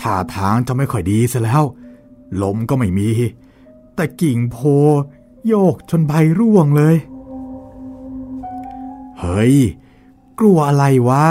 [0.00, 1.62] ท่าทางจะไม่ค่อยดีซะแล้ว
[2.42, 3.10] ลมก็ไม่มี
[3.94, 4.58] แต่กิ่งโพ
[5.46, 6.96] โยกจนใบร่วงเลย
[9.20, 9.54] เฮ้ย
[10.38, 11.24] กลัวอะไรวะ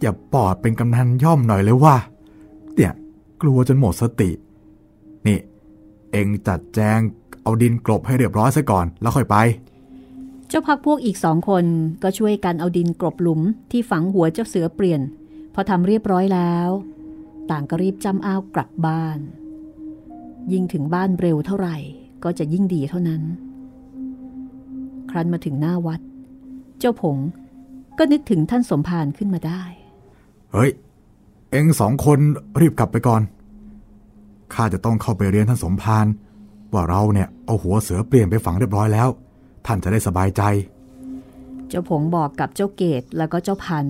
[0.00, 1.96] อย่าปอดเป็นกำนันย่อมหน่อยเลยว่า
[2.74, 2.92] เนี่ย
[3.42, 4.30] กลัวจนหมดสติ
[5.26, 5.38] นี่
[6.12, 6.98] เองจัดแจง
[7.42, 9.36] เอาดินกลบให้เรียบร้อยซะก่อน แล้วค่อยไป
[10.48, 11.64] เจ้าพักพวกอีกสองคน
[12.02, 15.00] ก็ช่วยกันเอาดินกลบหลุมที่ฝังหัวเจ้าเสือเปลี่ยน
[15.54, 16.68] พอทำเรียบร้อยแล้ว
[17.50, 19.18] ต่างก็รีบจำอ้าวกลับบ้าน
[20.52, 21.76] ยิ่งถึงบ้านเร็วเท่าไหร่
[22.24, 23.22] ก็จะยิ่งดีเท่านั้น
[25.10, 26.00] ครั้นมาถึงหน้าวัด
[26.78, 27.16] เจ้าผง
[27.98, 29.62] ก็นึกถึงท่านสมภารขึ้นมาได้
[30.52, 30.70] เฮ้ย
[31.50, 32.18] เอ็งสองคน
[32.60, 33.22] รีบกลับไปก่อน
[34.54, 36.06] ข้าจะต้องเข้าไปเรียนท่านสมภาร
[36.72, 39.08] ว่าเราเนี่ยเอาหัวเสือเปลี่ยนไปฝังเรียบร้อยแล้ว
[39.66, 40.42] ท่านจะได้สบายใจ
[41.68, 43.86] เจ้าผงบอกกับเจ้าเกตแล้วก็เจ้าพัน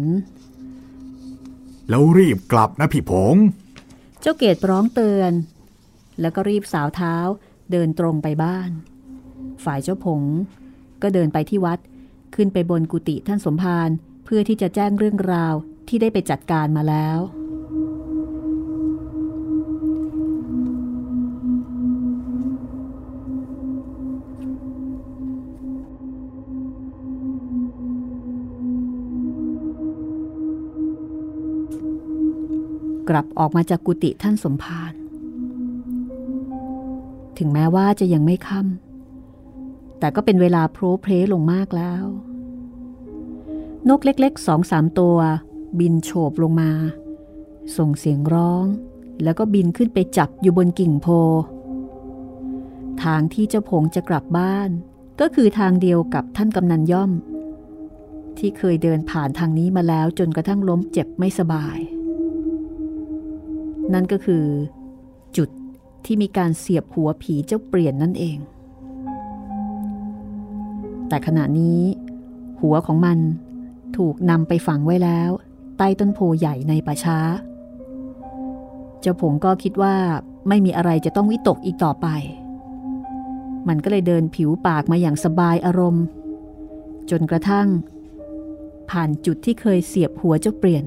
[1.88, 3.34] แล้วรีบกลับนะพี่ผง
[4.20, 5.32] เจ้าเกตร้องเตือน
[6.20, 7.14] แล้วก็รีบสาวเท้า
[7.72, 8.70] เดินตรงไปบ้าน
[9.64, 10.22] ฝ่ายเจ้าผง
[11.02, 11.78] ก็เดินไปที่วัด
[12.34, 13.88] ขึ้นไปบนกุฏิท่านสมภาร
[14.24, 15.54] เพื่อที่จะแจ้งเรื่องราว
[15.88, 17.18] ที่ได้ไปจัดการมาแล้ว
[33.08, 34.92] กลับออกมาจากกุฏิท่านสมภาร
[37.38, 38.89] ถึงแม้ว่าจะยังไม่ค่ำ
[40.00, 42.04] แต่ก็เป็นเวลาโพรเพลลงมากแล้ว
[43.88, 45.18] นกเล็กๆสองสามตัว
[45.78, 46.70] บินโฉบลงมา
[47.76, 48.66] ส่งเสียงร้อง
[49.22, 51.06] แล้วก็บินขึ้นไปจับอยู่บนกิ่งโพ
[53.04, 54.70] ทางที่เจ้าผงจะกลับบ้าน
[55.20, 57.10] ก็คือทางเดียวกับท่านกำนันย่อม
[58.38, 61.78] ที่เคยเดินผ่านทางนี้มาแล้วจนกระทั่งล้มเจ็บไม่สบาย
[63.92, 64.44] นั่นก็คือ
[65.36, 65.48] จุด
[66.04, 68.38] ที่มีการเสียบหัวผีเจ้าเปลี่ยนนั่นเอง
[71.10, 71.80] แต่ขณะนี้
[72.60, 73.18] หัวของมัน
[73.96, 75.30] ถูกนำไปฝังไว้แล้ว
[75.78, 77.18] ใต้ต้นโพใหญ่ในป่าช้า
[79.00, 79.96] เจ้าผงก็คิดว่า
[80.48, 82.06] ไม่มีอะไรจะต้องวิตกอีกต่อไป
[83.68, 86.04] มันก็เลยเดินผิวปากมาอย่างสบายอารมณ์
[87.10, 87.68] จนกระทั่ง
[88.90, 90.84] ผ่านจุดที่เคยเสียบหัวเจ้าเปลี่ยน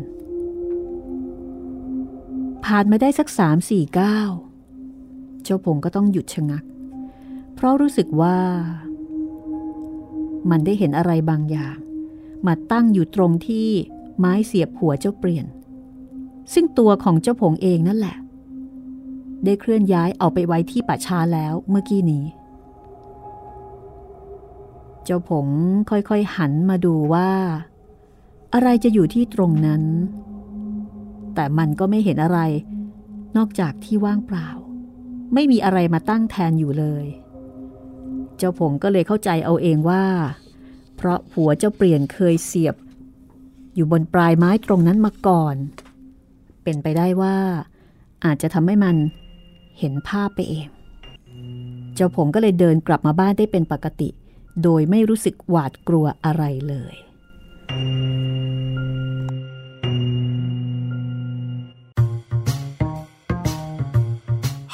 [2.65, 4.31] ผ่านมาได้สักสามสี่ก้าว
[5.43, 6.63] เจ้าผงก็ต้องหยุดชะงัก
[7.55, 8.37] เพราะรู้สึกว่า
[10.49, 11.77] มันได้เห็นอะไรบางอย่าง
[12.47, 13.69] มาตั้งอยู่ตรงที่
[14.17, 15.45] ไม้เสียบหัวเจ้าเปลี่ยน
[16.53, 18.17] ซึ่งตัวของเจ้าผงเองนั่นแหละ
[19.45, 22.25] ได้เคลื่อนย้ายเอาไปไว้ที่ป่าชาแล้วเมื่อกี้นี้
[25.03, 25.47] เจ้าผง
[25.89, 27.29] ค่อยๆหันมาดูว่า
[28.53, 29.83] อะไรจะอยู่ที่ตรงนั้น
[31.35, 32.39] แต่มันก็ไม่เห็นอะไร
[33.37, 34.47] นอกจากที่ว่างเปล่า
[35.33, 37.05] ไม่มีอะไรมาตั้งแทนอยู่เลย
[38.37, 40.05] เจ้าผงก็เลยเข้าใจเอาเองว่า
[40.95, 42.75] เพราะผัวเจ้าเปลี่ยนเคยเสียบ
[43.75, 45.55] อยู่บนปลายไม้ตรงนั้นมาก่อน
[46.63, 47.37] เป็นไปได้ว่า
[48.25, 48.95] อาจจะทำให้มัน
[49.79, 50.67] เห็นภาพไปเอง
[51.95, 54.09] เจ้าผงก็เลยเดินกลับมาบ้านได้เป็นปกติ
[54.63, 56.95] โดยไม่รู้สึกหวาดกลัวอะไรเลย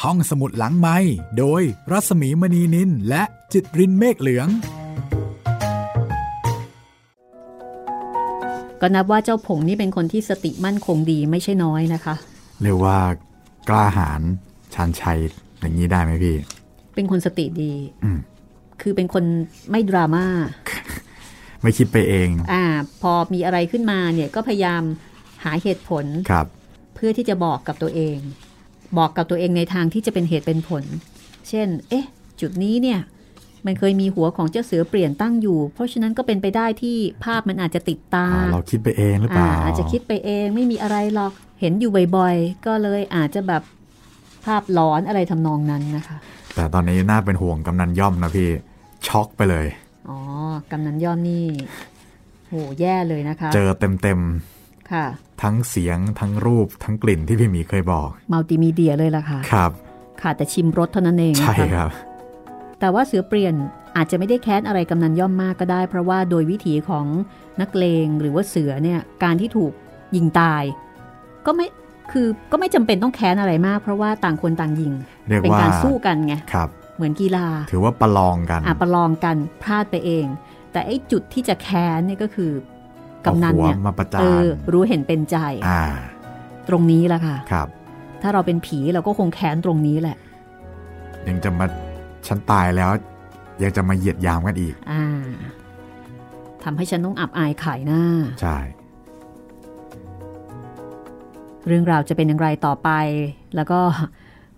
[0.02, 0.98] ห้องสมุดหลังไม้
[1.38, 4.48] โดยรัสมีมณีนินและ จิตรินเมฆเหลือง
[8.82, 12.16] ก็นับว่าเจ้าผงนี่เป็นคนที่สติมั่นคงดีไม่ใช่น้อยนะคะ
[12.62, 12.98] เรียกว่า
[13.70, 14.22] กล้าหาญ
[14.74, 15.20] ชานชัย
[15.60, 16.36] อย่างนี้ได้ไหมพี่
[16.96, 17.74] เป็นคนสติดี
[18.82, 19.24] คือเป็นคน
[19.72, 20.26] ไม่ดราม่า
[21.62, 22.64] ไม่คิดไปเอง อ่า
[23.02, 24.84] พอมีอะไรขึ้นมาเนี่ยก็พยายาม
[25.44, 26.48] หาเหตุผลครับ
[26.96, 28.18] เพื่อที่จะบอกกับตัวเอง
[28.98, 30.84] บอกกับตัวเองในทางที่จะเป็นเหตุเป็นผล
[31.50, 32.06] เช่น เอ๊ะ
[32.42, 33.00] จุดนี้เนี่ย
[33.66, 43.64] มันเคยมีหัวของเจ้าเสือเปลี่ยนตั้งอยู่ เพราะฉะนั้นก็เป็นไปได้ที่ภาพมันอาจจะติดตา เราคิดไปเองหรือเปล่า อาจจะคิดไปเองไม่มีอะไรหรอก เห็นอยู่บ่อยๆ ก็เลยอาจจะแบบ
[44.46, 46.18] ภาพหลอนอะไรทำนองนั้นนะคะ
[46.56, 48.50] แต่ตอนนี้น่าเป็นห่วงกำนันย่อมนะพี่
[49.08, 49.68] ช็อกไปเลย
[50.10, 50.20] อ๋อ
[50.72, 51.46] กำนันย่อมนี่
[52.48, 54.22] โหแย่เลยนะคะ เจอเต็ม
[54.92, 55.06] ค่ะ
[55.44, 59.72] ทั้งเสียงทั้งรูปทั้งกลิ่นที่พี่มีเคยบอก มัลติมีเดียเลยล่ะค่ะ ครับ
[60.22, 61.90] ขาดแต่ชิมรสเท่านั้นเอง ใช่ครับ
[62.80, 63.54] แต่ว่าเสือเปลี่ยน
[63.98, 67.06] อาจจะไม่ได้แค้นอะไรกำนันย่อมมากก็ได้ เพราะว่าโดยวิถีของ
[67.62, 69.74] นักเลงหรือว่าเสือเนี่ยการที่ถูก
[70.16, 70.64] ยิงตาย
[71.46, 71.68] ก็ไม่
[72.12, 74.94] คือก็ไม่จำเป็นต้องแค้นอะไรมาก เพราะว่าต่างคนต่างยิง
[75.44, 80.26] เป็นการสู้กันไงครับเหมือนกีฬา ถือว่าประลองกันอะประลองกันพลาดไปเอง
[80.72, 82.52] แต่ไอ้จุดที่จะแค้นเนี่ยก็คือ
[83.26, 85.38] กำนันเนี่ยมาประจานรู้เห็นเป็นใจ
[86.70, 87.68] ตรงนี้แหละค่ะครับ
[88.22, 90.18] ถ้าเราเป็นผีเราก็คงแค้นตรงนี้แหละ
[91.28, 91.66] ยังจะมา
[92.30, 92.92] ฉันตายแล้ว
[93.64, 95.04] ยังจะมาเหยียดยามกันอีกอ่า
[96.64, 98.04] ทำให้ฉันต้องอับอายขายหน้า
[98.42, 98.58] ใช่
[101.68, 102.90] เรื่องราวจะเป็นอย่างไรต่อไป
[103.56, 103.80] แล้วก็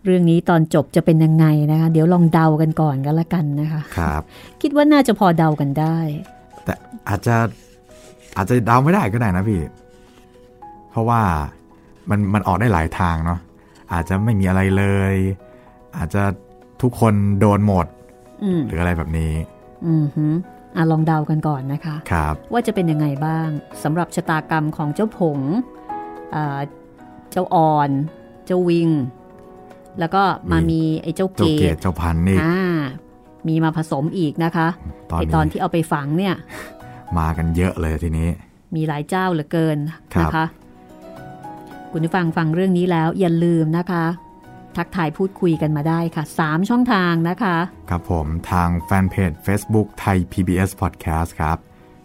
[0.06, 4.22] เรื่องนี้ตอนจบจะเป็นยังไงนะคะ เดี๋ยวลองเดากันก่อนกันละกันนะคะครับ
[4.62, 5.98] คิดว่าน่าจะพอเดากันได้
[6.64, 6.74] แต่
[7.10, 7.36] อาจจะ
[8.38, 9.62] อาจจะเดาไม่ได้ก็ได้นะพี่
[10.90, 11.22] เพราะว่า
[12.10, 13.40] มันมันออกได้หลายทางเนาะ
[13.94, 15.16] อาจจะไม่มีอะไรเลย
[15.98, 16.24] อาจจะ
[16.82, 17.86] ทุกคนโดนหมด
[18.68, 19.34] หรืออะไรแบบนี้
[19.88, 20.26] อือฮึ
[20.76, 23.48] อะลองเดากันก่อนนะคะครับว่าจะเป็นยังไงบ้าง
[23.84, 25.40] สำหรับชะตากรรมของเจ้าผง
[27.32, 27.90] เจ้าอ่อน
[28.46, 28.90] เจ้าวิง
[30.00, 31.42] แล้วก็มามีไอ้เจ้าเก
[31.74, 32.40] ตเจ้าพันนี่
[33.48, 34.68] มีมาผสมอีกนะคะ
[35.20, 36.36] ไอตอนที่เอาไปฝังเนี่ย
[37.18, 38.30] มากันเยอะเลยทีนี้
[38.76, 39.78] มีหลายเจ้าเหลือเกิน
[40.22, 40.46] นะคะ
[41.92, 44.06] คุณผู้ฟังฟังเรื่องนี้แล้วอย่าลืมนะคะ
[44.78, 47.58] ทักทายพูดคุยกันมาได้ค่ะ 3 ช่องทางนะคะ
[47.90, 51.58] ครับผมทางแฟนเพจ Facebook ไทย PBS Podcast ครับ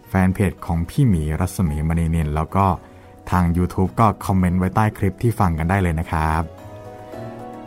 [0.09, 2.65] แฟนเพจของพี่หมีรัศมีมณีนินแล้วก็
[3.31, 6.43] ทาง YouTube ก็คอมเมนต์ไว้ใต้คลิปที่ฟังกันได้เลยนะครับ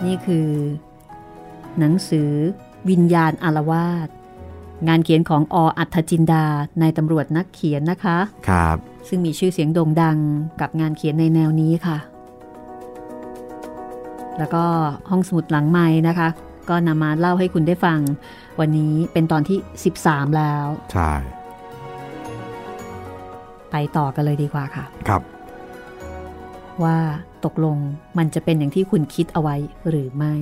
[0.04, 0.48] นี่คือ
[1.78, 2.30] หนังสือ
[2.90, 4.08] วิญญาณอารวาส
[4.88, 6.44] งานเขียนของออัธจินดา
[6.80, 8.76] ในตำรวจนักเขียนนะคะ ครับ
[9.08, 10.18] ซึ่งมีชื่อเสียงโด่งดัง
[10.60, 11.98] กับงานเขียนในแนวนี้ค่ะ
[14.38, 14.64] แล้วก็
[15.10, 16.28] ห้องสมุดหลังไม้นะคะ
[16.68, 17.98] ก็นำมาเล่าให้คุณได้ฟัง
[18.60, 19.58] วันนี้เป็นตอนที่
[19.96, 21.12] 13 แล้ว ใช่
[23.70, 25.22] ไปต่อกันเลยดีกว่าค่ะ ครับ
[26.84, 26.96] ว่า
[27.44, 27.76] ตกลง
[28.18, 29.56] มันจะเป็นอย่างที่คุณคิดเอาไว้
[29.88, 30.34] หรือไม่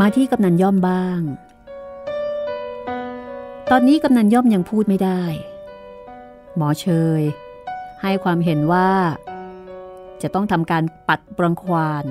[0.00, 1.20] มาที่กำนันย่อมบ้าง
[3.70, 5.22] ตอนนี้กำนันย่อมยังพูดไม่ได้
[6.56, 6.86] หมอเช
[7.20, 7.22] ย
[8.02, 8.90] ให้ความเห็นว่า
[10.22, 12.04] จะต้องทำการปัดบรังควาน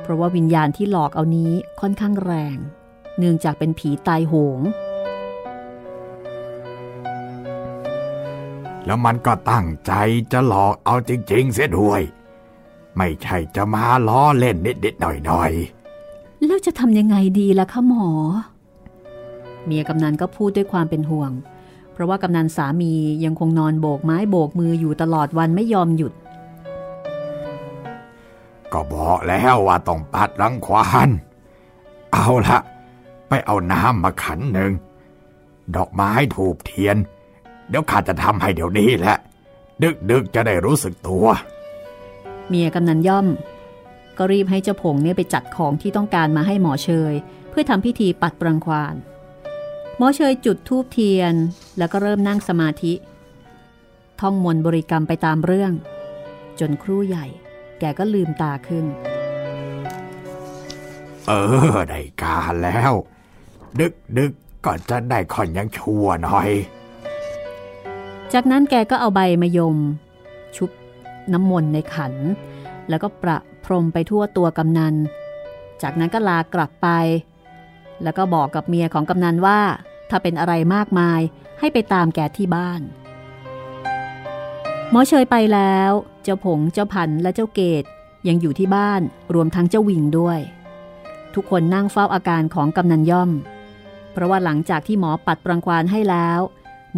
[0.00, 2.56] เพราะว่าวิญญาณที่หลอกเอานี้ค่อนข้างแรง
[3.18, 4.60] เนื่องจากเป็นผีตายโหง
[8.84, 9.92] แล้วมันก็ตั้งใจ
[10.32, 12.02] จะหลอกเอาจริง ๆ เสียด้วย
[12.96, 15.52] ไม่ใช่จะมาล้อเล่นนิดๆหน่อย
[16.46, 18.08] แล้วจะทำยังไงดีล่ะคะหมอ
[19.66, 21.32] เมียกำนันก็พูดด้วยความเป็นห่วง
[21.92, 22.92] เพราะว่ากำนันสามี
[23.24, 31.08] ยังคงนอนโบกไม้โบกมืออยู่ตลอดวันไม่ยอมหยุดๆก็บอกแล้วว่าต้องปัดรังควาน
[32.12, 32.58] เอาละ
[33.28, 34.72] ไปเอาน้ำมาขันหนึ่ง
[35.76, 36.96] ดอกไม้ถูกเทียน
[37.68, 39.16] เดี๋ยวข้าจะทำให้เดี๋ยวนี้แหละ
[40.10, 41.26] ดึกๆจะได้รู้สึกตัว
[42.48, 43.26] เมียกำนันย่อม
[44.18, 47.14] ก็รีบให้เจ้าผงเนี่ยไปจัดของที่ต้องการมาให้หมอเชย
[47.50, 49.11] เพื่อทำพิธีปัดปรังควานห
[50.04, 51.34] มอเชยจุดธูปเทียน
[51.78, 52.94] แล้วก็เริ่มนั่งสมาธิ
[54.20, 55.72] ท่องมนต์บริกรรมไปตามเรื่อง
[56.60, 57.26] จนครู่ใหญ่
[57.80, 58.84] แกก็ลืมตาขึ้น
[61.26, 61.32] เอ
[61.74, 62.92] อ ได้การแล้ว
[64.18, 66.50] ดึกๆก็จะได้ค่อนยังชั่วหน่อย
[68.32, 69.76] จากนั้นแกก็เอาใบมะยม
[70.56, 70.70] ชุบ
[71.32, 72.14] น้ำมนต์ในขัน
[72.88, 74.94] แล้วก็ประพรมไปทั่วตัวกำนัน
[75.82, 76.88] จากนั้นก็ลากลับไป
[78.02, 79.60] แล้วก็บอกกับเมียของกำนันว่า
[80.12, 81.20] ถ้าเป็นอะไรมากมาย
[81.58, 82.80] ให้ไปตามแกที่บ้าน
[84.90, 87.84] หมอเชยไปแล้ว เจ้าผงเจ้าพันและเจ้าเกต
[88.28, 89.00] ยังอยู่ที่บ้าน
[89.34, 90.40] รวมทั้งเจ้าวิงด้วย
[91.34, 93.30] ทุกคนนั่งเฝ้าอาการของกำนันย่อม
[94.12, 96.40] เพราะว่าหลังจากที่หมอปัดปรังควานให้แล้ว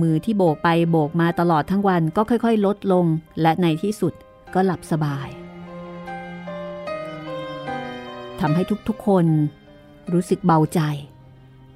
[0.01, 3.07] มือที่โบกไปโบกมาตลอดทั้งวันก็ค่อยๆ ลดลง
[3.43, 4.13] และในที่สุด
[4.55, 5.29] ก็หลับสบาย
[8.41, 9.27] ทำให้ทุกๆคน
[10.13, 10.81] รู้สึกเบาใจ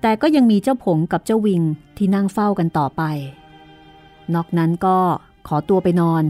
[0.00, 1.62] แต่ก็ยังมีเจ้าผงกับเจ้าวิง
[1.96, 3.02] ที่นั่งเฝ้ากันต่อไป
[4.34, 4.98] นอกนั้นก็
[5.48, 6.24] ขอตัวไปนอน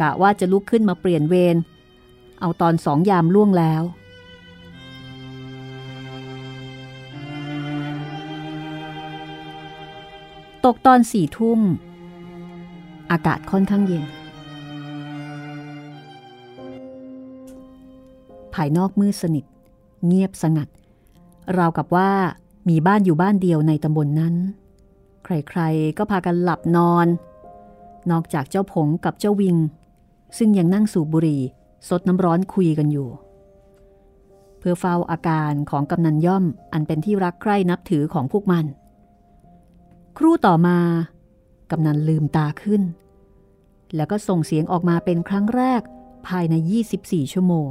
[0.00, 1.56] กะว่าจะลุกขึ้นมาเปลี่ยนเวร
[2.40, 3.82] เอาตอนสองยามล่วงแล้ว
[10.64, 11.60] ตกตอนสี่ทุ่ม
[13.10, 14.04] อากาศค่อนข้างเย็น
[18.54, 19.44] ภายนอกมืดสนิท
[20.06, 20.68] เงียบสงัด
[21.58, 22.10] ราวกับว่า
[22.68, 24.34] มีบ้านอยู่บ้านเดียวในตำบลนนั้น
[25.24, 27.06] ใครๆก็พากันหลับนอน
[28.10, 29.56] นอกจากเจ้าผงกับเจ้าวิง
[30.38, 31.42] ซึ่งยังนั่งสูบบุหรี่
[31.88, 33.08] สดน้ำร้อนคุยกันอยู่
[34.58, 38.64] เพื่อเฝ้าอาการของกำนันย่อมอันเป็นที่รักใคร่นับถือของพวกมัน
[40.16, 40.78] ครู่ต่อมา
[41.70, 42.82] กำนันลืมตาขึ้น
[43.96, 45.82] แล้วก็ส่งเสียงออกมาเป็นครั้งแรก
[46.28, 46.54] ภายใน
[46.94, 47.70] 24 ชั่วโมง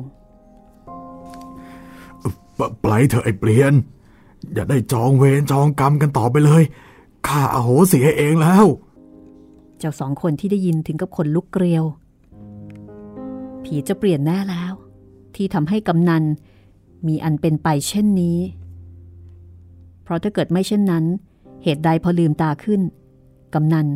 [2.57, 3.73] ปไปเถอะไอ้เปลี่ยน
[4.53, 6.63] อย่าได้จองเวรจองกรรมกันต่อไปเลย
[7.27, 8.65] ข้าอาโหสิให้เองแล้ว
[9.79, 11.83] เจ้าสองคนที่ได้ยินถึงกับขนลุกเกลียว
[13.63, 14.73] ผีจะเปลี่ยนแน่แล้ว
[15.36, 16.23] ที่ทำให้กำนัน
[17.07, 18.38] มีอันเป็นไปเช่นนี้
[20.03, 21.05] เพราะถ้าเกิดไม่เช่นนั้น
[21.63, 22.81] เหตุใดพอลืมตาขึ้น
[23.53, 23.88] กำนัน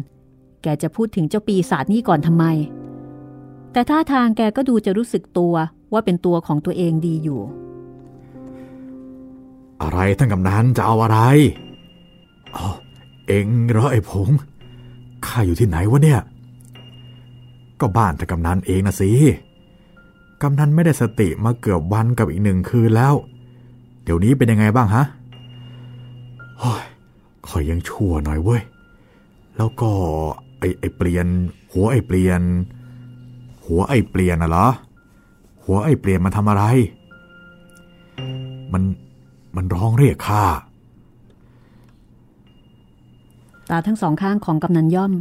[0.63, 2.45] แกจะพูดถึงเจ้าปีศาจนี่ก่อนทำไม
[3.71, 5.53] แต่ท่าทางแกก็ดูจะรู้สึกตัว
[5.93, 7.41] ว่าเป็นตัวของตัวเองดีอยู่
[9.81, 11.19] อะไรท่านกำนันจะเอาอะไร
[12.55, 12.67] อ๋อ
[13.27, 14.29] เอ็งเหรอไอ้ผง
[15.25, 16.19] ข้าอยู่ที่ไหนวะเนี่ย
[17.79, 19.09] ก็บ้านท่านกำนันเองนะสิ
[20.41, 23.13] กำนันไม่ได้สติมาเกือบวันกับอีกหนึ่งคืนแล้ว
[24.03, 25.05] เดี๋ยวนี้เป็นยังไงบ้างฮะ
[26.59, 26.84] โอ้ย
[27.47, 28.61] คอยยังชั่วหน่อยเว้ย
[29.57, 29.91] แล้วก็
[30.59, 31.25] ไอ้ไอ้เปลี่ยน
[31.73, 32.41] หัวไอ้เปลี่ยน
[33.65, 34.67] หัวไอ้เปลี่ยนน่ะเหรอ
[35.63, 36.63] หัวไอ้เปลี่ยนมันทำอะไร
[38.73, 38.84] มัน
[39.56, 40.45] มันร้องเรียกข้า
[43.70, 45.14] ตาทั้งสองข้างของกำนันย่อม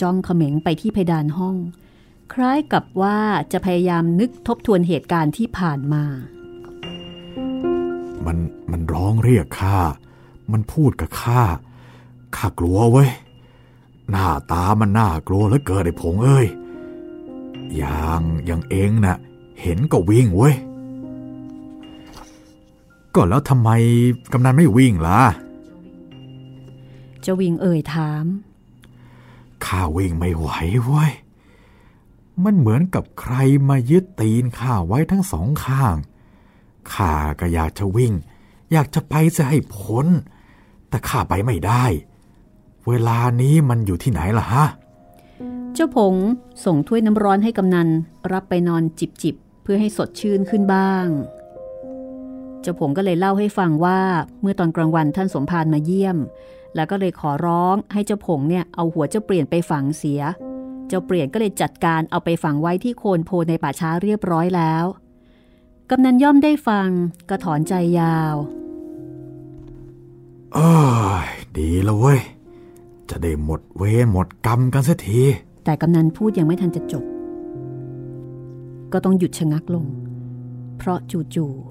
[0.00, 1.56] จ้องเขม็งไปที่เพดานห้อง
[2.32, 3.18] คล้ายกับว่า
[3.52, 6.04] จะพยายามนึกทบทวนเหตุการณ์ที่ผ่านมา
[8.26, 8.38] มัน
[8.70, 9.78] มันร้องเรียกข้า
[10.52, 11.42] มันพูดกับข้า
[12.36, 13.10] ข้ากลัวเว้ย
[14.10, 16.46] หน้าตามันน่ากลัวเหลือเกินไอ้ผงเอ้ย
[17.76, 19.16] อย่างอย่างเองน่ะ
[19.62, 20.54] เห็นก็วิ่งเว้ย
[23.16, 23.70] ก็แล้วทำไม
[24.32, 25.22] กำนันไม่วิ่งล่ะ
[27.20, 28.24] เจ้าวิงเอ่ยถาม
[29.66, 30.48] ข้าวิ่งไม่ไหว
[30.84, 31.12] เว้ย
[32.44, 33.34] มันเหมือนกับใคร
[33.68, 35.96] มายึดตีนข้าไว้ทั้งสองข้าง
[36.92, 38.12] ข้าก็อยากจะวิ่ง
[38.72, 40.06] อยากจะไปจะให้พ้น
[40.88, 41.84] แต่ข้าไปไม่ได้
[42.88, 44.66] เวลานี้มันอยู่ที่ไหนล่ะฮะ
[45.74, 46.14] เจ้าผง
[46.64, 47.88] ส่งถ้วยน้ำร้อนให้กำนัน
[48.32, 53.98] รับไปนอนจิบจิบเพื่อให้สดชื่นขึ้นบ้างเจ้าผงก็เลยเล่าให้ฟังว่า
[54.40, 56.16] เมื่อตอนกลางวันท่านสมภารมาเยี่ยม
[56.74, 60.22] แล้วก็เลยขอร้องให้เจ้าผงเนี่ยเอาหัวเจ้าเปลี่ยนไปฝังเสีย
[60.88, 64.84] เจ้าเปลี่ยนก็เลยจัดการเอาไปฝังไว้ที่โคนโพในป่าช้าเรียบร้อยแล้ว
[65.90, 66.88] กำนันย่อมได้ฟัง
[67.28, 68.34] ก็ถอนใจยาว
[70.54, 70.72] เอ้
[71.26, 72.20] ยดีแล้วเว้ย
[73.10, 75.20] จะได้หมดเวรหมดกรรมกันสักที
[75.64, 77.04] แต่กำนันพูดยังไม่ทันจะจบ
[78.92, 79.86] ก็ต้องหยุดชะงักลง
[80.78, 80.98] เพราะ
[81.34, 81.65] จู่ๆ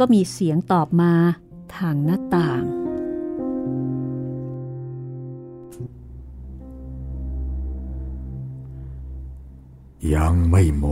[0.00, 1.12] ก็มีเสียงตอบมา
[1.76, 2.62] ทางหน้าต่าง
[10.14, 10.86] ยังไม่หม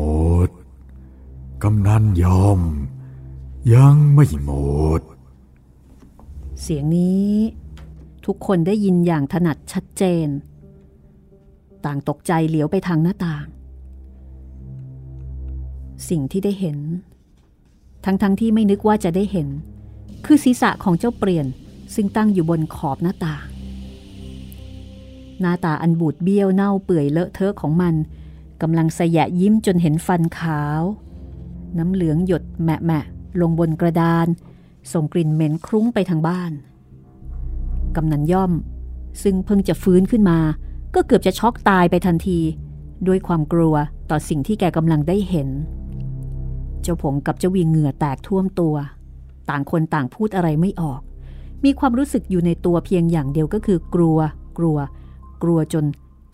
[0.46, 0.48] ด
[1.62, 2.60] กำนันยอม
[3.74, 4.52] ยังไม่หม
[4.98, 5.00] ด
[6.62, 7.32] เสียงนี้
[8.26, 10.28] ทุกคนได้ยินอย่างถนัดชัดเจน
[11.84, 13.46] ต่างตกใจเหลียวไปทางหน้าต่าง
[16.08, 16.78] สิ่งที่ได้เห็น
[18.04, 19.48] ทั้งๆทที่ไม่นึกว่าจะได้เห็น
[20.24, 21.46] คือศีรษะของเจ้าเปลี่ยน
[21.94, 23.34] ซึ่งตั้งอยู่บนขอบหน้าตา
[25.40, 27.94] หน้าตาอันบูดเบี้ยวเน่าเปื่อยเลอะเทอะของมัน
[28.62, 30.82] กำลังสยะยิ้มจนเห็นฟันขาว
[31.78, 33.04] น้ำเหลืองหยดแมะแมะ
[33.40, 34.26] ลงบนกระดาน
[34.92, 36.52] ส่งกลิ่นเหม็นคลุ้งไปทางบ้าน
[37.96, 38.52] กำนันย่อม
[39.22, 40.38] ซึ่งเพิ่งจะฟื้นขึ้นมา
[40.94, 42.38] ก็เกือบจะช็อกตายไปทันที
[43.06, 43.74] ด้วยความกลัว
[44.10, 45.48] ต่อสิ่งที่แกกำลังได้เห็น
[46.82, 48.74] เจ้าผงกับเจ้าวีเหงื่อแตกท่วมตัว
[49.50, 51.00] ต่างคนต่างพูดอะไรไม่ออก
[51.64, 54.18] มีความรู้สึกอยู่ในตัวเพียงอย่างเดียวก็คือกลัว
[54.58, 54.78] กลัว
[55.42, 55.84] กลัวจน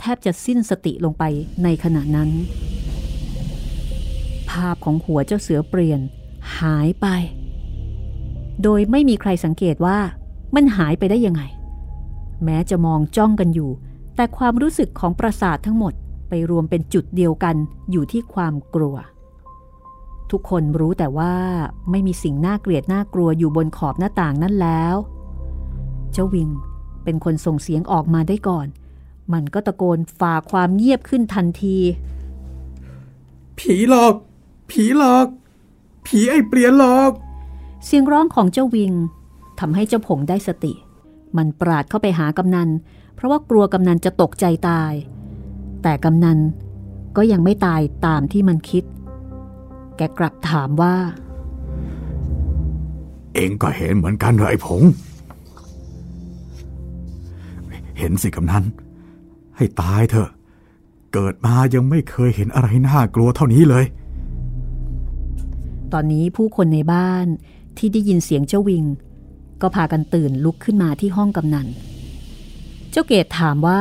[0.00, 1.24] แทบจะสิ้นสติลงไป
[1.62, 2.30] ในขณะนั้น
[4.50, 6.00] ภาพของหัวเจ้าเสือเปลี่ยน
[6.58, 7.06] หายไป
[8.62, 9.98] โดยไม่มีใครสังเกตว่า
[10.54, 11.42] มันหายไปได้ยังไง
[12.44, 13.70] แม้จะมองจ้องกันอยู่
[14.16, 15.94] แต่ความรู้สึกของประสาททั้งหมด
[16.28, 17.56] ไปรวมเป็นจุดเดียวกัน
[17.90, 18.96] อยู่ที่ความกลัว
[20.30, 21.32] ทุกคนรู้แต่ว่า
[21.90, 24.96] ไม่มีสิ่งน่าเกลียดน่ากลัวอยู่บนขอบหน้าต่างนั่นแล้ว
[26.12, 26.50] เจ้าวิง
[27.04, 28.66] เป็นคนส่งเสียงออกมาได้ก่อน
[29.32, 31.76] มันก็ตะโกนฝ่าความเงียบขึ้นทันที
[33.58, 34.14] ผีหลอก
[34.70, 35.26] ผีหลอก
[36.06, 37.12] ผีไอ้เปลี่ยนหลอก
[37.84, 38.92] เสียงร้องของเจ้าวิง
[39.60, 40.72] ทำให้เจ้าผงได้สติ
[41.36, 42.68] มันปราดเข้าไปหากำนัน
[43.14, 44.92] เพราะว่ากลัวกำนันจะตกใจตาย
[45.82, 46.38] แต่กำนัน
[47.16, 48.84] ก็ยังไม่ตายตามที่มันคิด
[49.96, 50.94] แกกลับถามว่า
[53.34, 54.82] เองก็เห็นเหมือนกันเหรอไอ้ผง
[57.98, 58.64] เห็นสิกำนัน
[59.56, 60.30] ให้ตายเถอะ
[61.12, 63.84] เกิดมายังไม่เคยเห็นอะไรน่ากลัวเท่านี้เลย
[65.92, 67.26] ตอนนี้ผู้คนในบ้าน
[67.78, 68.84] ที่ได้ยินเสียงเจ้าวิง
[69.62, 71.66] ก็พากันตื่นลุกขึ้นมาที่ห้องกำนัน
[72.90, 73.80] เจ้าเกตถามว่า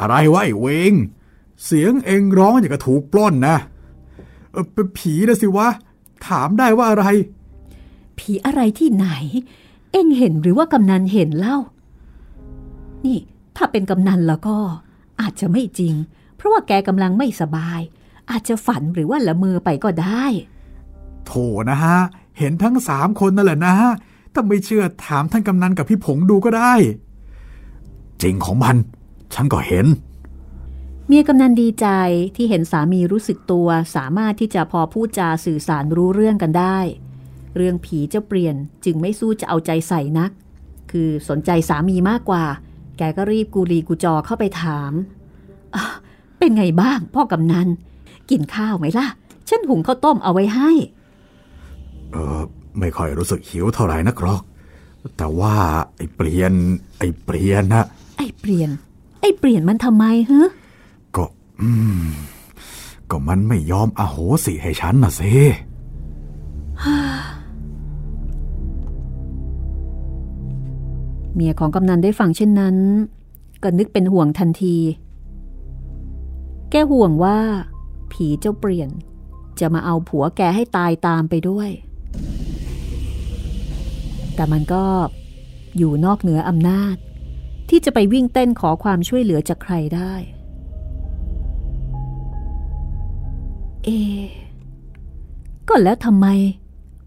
[0.00, 0.92] อะไรวะไอ้เวง
[1.64, 3.56] เสียงเองร้องอย่างกับถูกปล้นนะ
[4.52, 5.68] เออเป็นผีนะสิวะ
[6.26, 7.06] ถามได้ว่าอะไร
[8.18, 9.08] ผีอะไรที่ไหน
[9.92, 11.56] เอ็งเห็นหรือว่ากำนันเห็นเล่า
[13.04, 13.18] นี่
[13.56, 14.56] ถ้าเป็นกำนันแล้วก็
[15.20, 15.94] อาจจะไม่จริง
[16.36, 17.80] เพราะว่าแกกำลังไม่สบาย
[18.30, 20.24] อาจจะฝันหรือว่าละเมอไปก็ได้
[21.26, 21.32] โถ
[21.70, 21.96] นะฮะ
[22.38, 23.92] เห็นทั้งสามคนนั่นแหละนะฮะ
[24.32, 26.74] ถ้าไม่เชื่อถามท่านกำนันกับพี่ผงดูก็ได้
[28.22, 28.76] จริงของมัน
[29.34, 29.86] ฉันก็เห็น
[31.12, 31.88] เมียกำนันดีใจ
[32.36, 36.78] ที่เห็นสามีรู้สึกตัว สามารถที่จะพอพูดจาสื่อสารรู้เรื่องกันได้
[37.56, 40.30] เรื่องผีเจ้าเปลี่ยนจึงไม่สู้จะเอาใจใส่นัก
[40.90, 42.44] คือสนใจสามีมากกว่า
[42.98, 44.92] แกก็รีบกูรีกูจอเข้าไปถาม
[45.74, 45.84] อะ
[46.38, 47.68] เป็นไงบ้างพ่อกำนัน
[48.30, 49.06] กินข้าวไหมล่ะ
[49.48, 50.70] ฉันหุงข้าวต้มเอาไว้ให้
[52.12, 52.40] เออ
[52.78, 54.42] ไม่ค่อยรู้สึกหิวเท่าไหร่นักหรอก
[55.16, 55.54] แต่ว่า
[55.96, 56.52] ไอ้เปลี่ยน
[56.98, 57.86] ไอ้เปลี่ยนนะ
[58.18, 58.70] ไอ้เปลี่ยน
[59.20, 60.48] ไอ้เปลี่ยนมันทำไมฮะ
[61.60, 62.02] ก็อืม
[63.10, 65.32] ก็มันไม่ยอมอโหสิให้ฉันน่ะสิ
[71.34, 72.76] เมียของกำนันได้ฟังเช่นนั้น
[73.62, 74.76] ก็นึกเป็นห่วงทันที
[76.70, 77.38] แกห่วงว่า
[78.12, 78.90] ผีเจ้าเปลี่ยน
[79.60, 81.70] จะมาเอาผัวแกให้ตายตามไปด้วย
[84.34, 84.84] แต่มันก็
[85.78, 86.96] อยู่นอกเหนืออำนาจ
[87.68, 90.14] ที่จะไปวิ่งเต้นขอความช่วยเหลือจากใครได้
[93.84, 93.88] เอ
[95.68, 96.26] ก็แล้วทำไม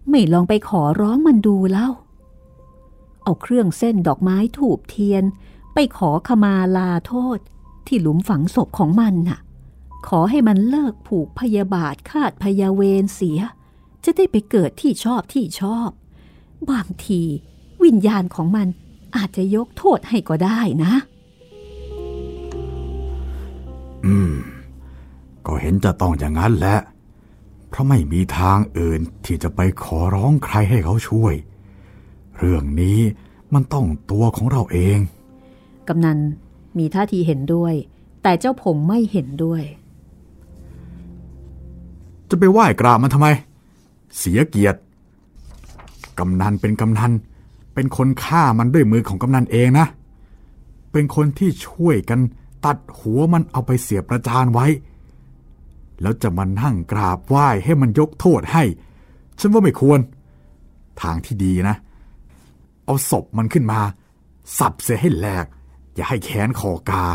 [0.09, 1.89] ไม่ลองไปขอร้องมันดูเล่า
[3.23, 5.23] เอาเครื่องเส้นดอกไม้ถูบเทียน
[5.73, 7.37] ไปขอขมาลาโทษ
[7.87, 9.39] ที่หลุมฝังศพของมันน่ะ
[10.07, 13.39] ขอให้มันเลิกผูกพยาบาทคาดพยาเวรเสีย
[14.03, 15.89] จะได้ไปเกิดที่ชอบที่ชอบ
[16.71, 17.21] บางที
[17.83, 18.67] วิญญาณของมัน
[19.15, 20.93] อาจจะยกโทษให้ก็ได้นะ
[24.05, 24.33] อืม
[25.63, 26.77] เห็นจะต้องอย่างนั้นแหละ
[27.69, 31.33] เพราะไม่มีทางอื่นที่จะไปขอร้องใครให้เขาช่วย
[32.37, 32.99] เรื่องนี้
[33.53, 34.97] มันต้องตัวของเราเอง
[35.87, 36.17] กำนัน
[36.77, 37.73] มีท่าทีเห็นด้วย
[38.23, 39.63] แต่เจ้าผงไม่เห็นด้วย
[42.29, 43.27] จะไปไหว้กราบมันทำไม
[44.17, 44.79] เสียเกียรติ
[46.19, 47.11] กำนันเป็นกำนัน
[47.73, 49.87] เป็นคนฆ่ามันด้วยมือของกำนันเองนะ
[50.91, 52.19] เป็นคนที่ช่วยกัน
[52.65, 54.65] ตัดหัวมันเอาไปเสียบประจานไว้
[56.03, 58.63] แล้วจะมานั่งกราบไหว้ให้มันยกโทษให้
[59.39, 59.99] ฉันว่าไม่ควร
[61.01, 61.75] ทางที่ดีนะ
[62.85, 63.79] เอาศพมันขึ้นมา
[64.57, 65.45] สับเสียให้แหลก
[65.93, 67.05] อย่าให้แขนคอกา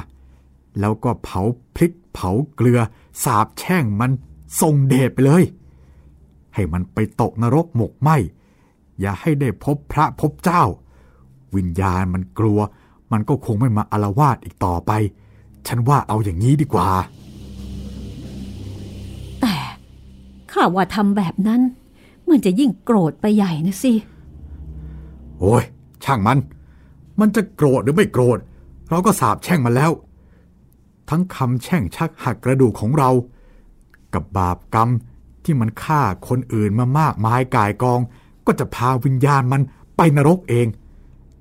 [0.81, 1.43] แล้วก็เผา
[1.77, 2.81] พริกเผาเกลือ
[3.25, 4.11] สาบแช่งมัน
[4.61, 5.45] ส่งเดชไปเลย
[6.55, 8.11] ให้มันไปตกนรกหมกไหม
[9.01, 10.63] อย่าให้ได้พบพระพบเจ้า
[11.57, 12.61] วิญญาณมันกลัว
[13.13, 14.93] มันก็คงไม่มาอารวาสอีกต่อไป
[15.67, 16.89] ฉันว่าเอาอย่างนี้ดีกว่า
[20.53, 21.61] ข้าว่าทำแบบนั้น
[22.29, 23.93] มันจะยิ่งโกรธไปใหญ่นะสิ
[25.39, 25.65] โอ้ย
[26.05, 26.39] ช่างมัน
[27.21, 28.39] มันจะโกรธหรือไม่โกรธ
[28.91, 29.93] เราก็สาบแช่งมันแล้ว
[31.11, 33.11] ทั้งคำแช่งชักหักกระดูกของเรา
[34.15, 34.89] กับบาปกรรม
[35.45, 38.01] ที่มันฆ่าคนอื่นมามากมายกายกอง
[38.47, 39.61] ก็จะพาวิญญาณมัน
[39.97, 40.67] ไปนรกเอง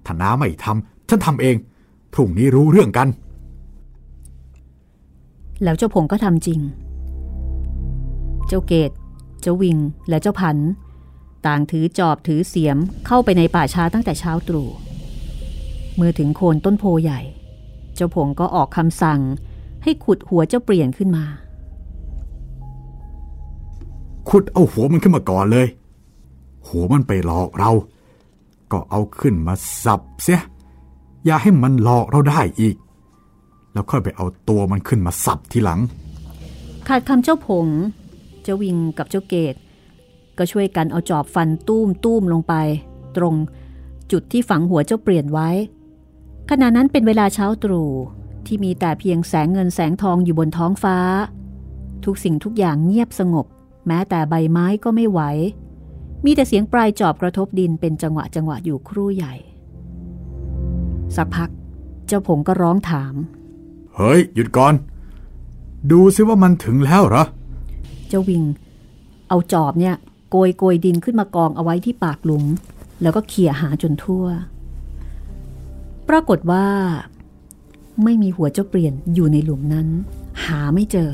[0.05, 1.55] ถ้าน้าไม่ทำฉันทำเอง
[2.13, 3.07] พรุ่งนี้รู้เรื่องกัน
[5.63, 6.59] แล้วเจ้าผงก็ทำจริง
[8.47, 8.91] เจ้าเกต
[9.41, 9.77] เจ้าวิง
[10.09, 10.71] และเจ้าพันธุ์
[11.45, 12.77] ต่างถือจอบถือเสียม
[13.07, 14.69] เข้าไปในป่าช้าตั้งแต่เช้าตรู่
[15.95, 17.21] เมื่อถึงโคนต้นโพใหญ่
[17.95, 19.19] เจ้าผงก็ออกคำสั่ง
[19.83, 21.25] ให้ขุดหัวเจ้าเปลี่ยนขึ้นมา
[24.29, 25.67] ขุดเอาหัวมันขึ้นมาก่อนเลย
[26.67, 27.71] หัวมันไปหลอกเรา
[28.71, 30.41] ก็เอาขึ้นมาสับเสีย
[31.25, 32.75] อย่าให้มันหลอกเราได้อีก
[33.73, 35.79] แล้วค่อยไปเอาตัวมันขึ้นมาสับทีหลัง
[36.87, 37.67] ขาดคำเจ้าผง
[38.47, 39.55] เจ้าวิงกับเจ้าเกต
[40.37, 42.53] ก็ช่วยกันเอาจอบฟันตุ้มตุ้มลงไป
[43.17, 43.35] ตรง
[44.11, 45.49] จุดที่ฝังหัวเจ้าเปลี่ยนไว้
[46.49, 47.91] ขณะนั้นเป็นเวลาเช้าตรู่
[48.45, 50.97] ที่มีแต่เพียงแสงเงินแสงทองอยู่บนท้องฟ้า
[52.05, 53.45] ทุกสิ่งทุกอย่างเงียบสงบ
[53.87, 55.21] แม้แต่ใบไม้ก็ไม่ไหว
[56.25, 59.33] มีแต่เสียงปลายจอบกระทบดินเป็นจังหวะจังหวะอยู่ครู่ใหญ่
[61.15, 61.49] สักพัก
[62.07, 63.13] เจ้าผงก็ร้องถาม
[63.95, 64.73] เฮ้ย หยุดก่อน
[65.91, 67.25] ดูซิว่ามันถึงแล้วเหรอ
[68.09, 68.43] เจ้าวิง
[69.29, 69.95] เอาจอบเนี่ย
[70.29, 72.43] โกยโกยดินขึ้นมากองเอาไว้ที่ปากหลุม
[73.01, 74.25] แล้วก็เขี่ยหาจนทั่ว
[76.09, 76.65] ปรากฏว่า
[78.03, 79.87] ไม่มีหัวเจ้าเปลี่ยนอยู่ในหลุมนั้น
[80.45, 81.11] หาไม่เจอ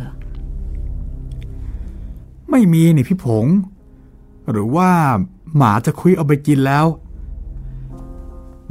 [2.49, 3.45] ไม่มีนี่พี่ผง
[4.51, 4.89] หรือว่า
[5.57, 6.85] หมาจะคุยเอาไปกินแล้ว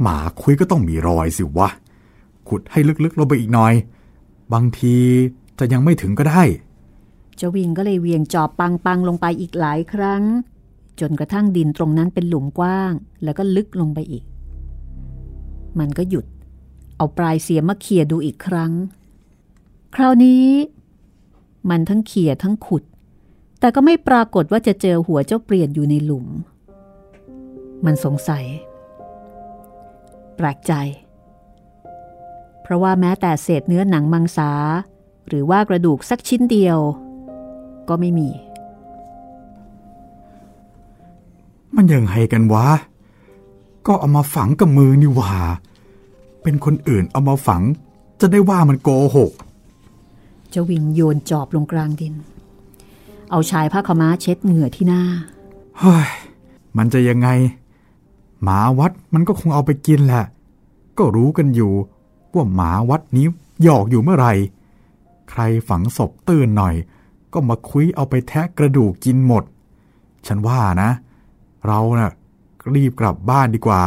[0.01, 1.69] หมาคุยก็ต้องมีรอยสิวะ
[2.47, 3.73] ขุดให้ลึกๆลงไปอีกหน่อย
[4.53, 4.95] บางที
[5.59, 6.43] จะยังไม่ถึงก็ได้
[7.37, 10.23] เจ้าวิงก็เลยเวียงจอบปังปังลงไปอีกหลายครั้ง
[10.99, 14.23] จนกระทั่งดินตรงนั้นเป็นหลุมกว้าง แล้วก็ลึกลงไปอีก
[15.79, 16.25] มันก็หยุด
[16.97, 18.71] เอาปลายเสียมมาเขี่ยดูอีกครั้ง
[19.95, 20.45] คราวนี้
[21.69, 22.83] มันทั้งเขี่ยทั้งขุด
[23.59, 26.27] แต่ก็ไม่ปรากฏว่าจะเจอหัวเจ้าเปลี่ยนอยู่ในหลุม
[27.85, 28.45] มันสงสัย
[30.35, 30.73] แปลกใจ
[32.61, 34.51] เพราะว่าแม้แต่เศษเนื้อหนังมังสา
[35.27, 36.79] หรือว่ากระดูกสักชิ้นเดียว
[37.89, 38.29] ก็ไม่มี
[41.75, 42.67] มันยังไงกันวะ
[43.87, 45.33] ก็เอามาฝังกับมือนี่หว่า
[46.43, 47.61] เป็นคนอื่นเอามาฝัง
[48.19, 49.31] จะได้ว่ามันโกหก
[50.49, 52.13] เจ้าวิงโยนจอบลงกลางดิน
[53.31, 55.01] เอาชายผ้าขาวม้าเช็ดเหงื่อที่หน้า
[55.79, 56.09] เฮ้ย
[56.77, 57.27] มันจะยังไง
[58.43, 60.23] หมาวัดมันก็คงเอาไปกินแหละ
[60.97, 61.73] ก็รู้กันอยู่
[62.33, 63.27] ว่าหมาวัดนี้
[63.63, 64.33] หยอกอยู่เมื่อไหร่
[65.29, 66.75] ใครฝังศพตื่นหน่อย
[67.33, 69.43] ก็มาคุยเอาไปแทะกระดูกกินหมด
[70.27, 70.89] ฉันว่านะ
[71.67, 72.11] เรานะ่ะ
[72.75, 73.81] รีบกลับบ้านดีกว่า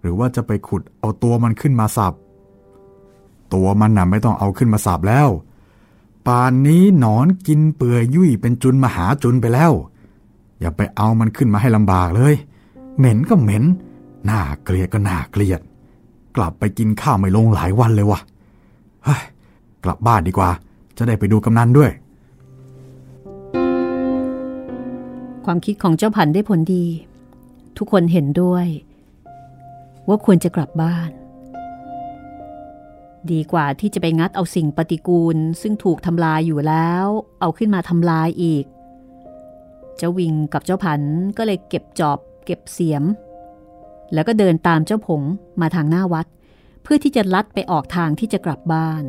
[0.00, 2.14] หรือว่าจะไปขุดเอาตัวมันขึ้นมาสับ
[3.54, 5.28] ตัวมันน่ะไม่ต้องเอาขึ้นมาสับแล้ว
[6.26, 9.72] ป่านนี้หนอนกินเปื่อยยุ่ยเป็นจุนมหาจุนไปแล้ว
[10.60, 12.34] อย่าไปเอามันขึ้นมาให้ลำบากเลย
[12.98, 13.64] เหม็นก็เหม็น
[14.28, 15.60] น่าเกลียดก็น่าเกลียด
[16.36, 18.20] กลับไปกินข้าวไม่ลงหลายวันเลยวะ
[19.04, 19.22] เฮ้ย
[19.84, 20.50] กลับบ้านดีกว่า
[20.96, 21.90] จะได้ไปดูกำนันด้วย
[25.46, 26.86] ความคิดของเจ้าพันธ์ได้ผลดี
[27.78, 28.66] ทุกคนเห็นด้วย
[30.08, 31.10] ว่าควรจะกลับบ้าน
[33.30, 37.06] ดีกว่าที่จะไปงัดเอาสิ่งปฏิกูล ซึ่งถูกทำลายอยู่แล้ว
[37.40, 38.64] เอาขึ้นมาทำลายอีก
[39.96, 41.00] เจ้าวิงกับเจ้าผัน
[41.36, 43.04] ก็เลยเก็บจอบ เก็บเสียม
[44.14, 45.22] แล้วก็เดินตามเจ้าผง
[45.60, 46.26] มาทางหน้าวัด
[46.82, 49.04] เพื่อที่จะลัดไปออกทางที่จะกลับบ้าน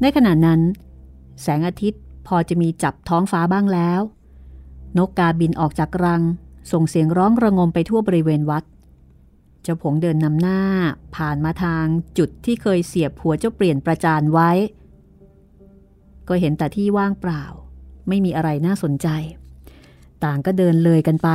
[0.00, 0.60] ในขณะนั้น
[1.40, 4.00] แสงอาทิตย์พอจะมีจับท้องฟ้าบ้างแล้ว
[4.98, 6.22] นกกาบินออกจากรัง
[6.72, 8.64] ส่งเสียงร้องระงมไปทั่วบริเวณวัด
[9.62, 10.60] เจ้าผงเดินนำหน้า
[11.16, 11.84] ผ่านมาทาง
[12.18, 14.50] จุดที่เคยเสียบหัวเจ้าเปลี่ยนประจานไว้
[16.28, 17.44] ก็เห็นแต่ที่ว่างเปล่า
[18.08, 19.08] ไม่มีอะไรน่าสนใจ
[20.24, 21.28] ต่างก็เดินเลยกันไป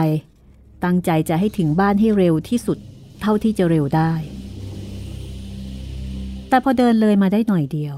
[0.83, 2.77] ตั้งใจจะให้ถึงบ้านให้เร็วที่สุด
[3.21, 4.11] เท่าที่จะเร็วได้
[6.49, 7.95] แต่พอเดินเลยมาได้หน่อยเดียว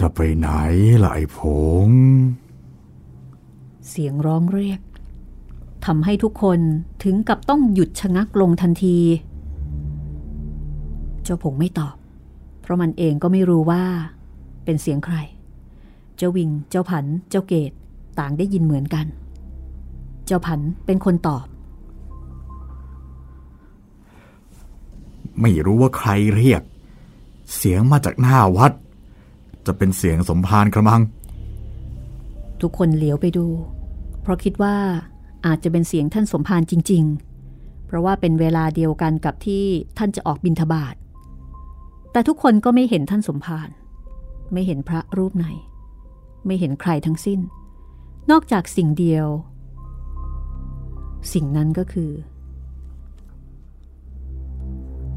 [0.00, 0.48] จะไปไหน
[1.02, 1.38] ล่ะไอ้ผ
[1.86, 1.88] ง
[3.88, 4.80] เสียงร้องเรียก
[5.86, 6.60] ทำให้ทุกคน
[7.04, 8.98] ถึงกับต้องหยุดชะงักลงทันที
[11.24, 11.96] เจ้าผงไม่ตอบ
[12.60, 13.82] เพราะมันเองก็ไม่รู้ว่า
[14.64, 15.16] เป็นเสียงใคร
[16.16, 17.72] เจ้าวิง เจ้าผัน เจ้าเกต
[18.18, 19.06] ต่างได้ยินเหมือนกัน
[20.26, 21.46] เจ้าผันเป็นคนตอบ
[25.40, 26.62] ไม่รู้ว่าใครเรียก
[27.54, 28.72] เสียงมาจากหน้าวัด
[29.70, 31.02] จะเป็นเสียงสมภารกระมัง
[32.60, 33.46] ทุกคนเหลียวไปดู
[34.22, 34.76] เพราะคิดว่า
[35.46, 37.04] อาจจะเป็นเสียงท่านสมภารจริง
[37.46, 39.64] ๆ เพราะว่าเป็นเวลาเดียวกันกับที่
[39.98, 40.94] ท่านจะออกบินทบาท
[42.12, 43.68] แต่ทุกคนก็ไม่เห็นท่านสมภาร
[44.52, 45.46] ไม่เห็นพระรูปไหน
[46.46, 47.40] ไม่เห็นใครทั้งสิ้น
[48.30, 49.26] นอกจากสิ่งเดียว
[51.32, 52.12] สิ่งนั้นก็คือ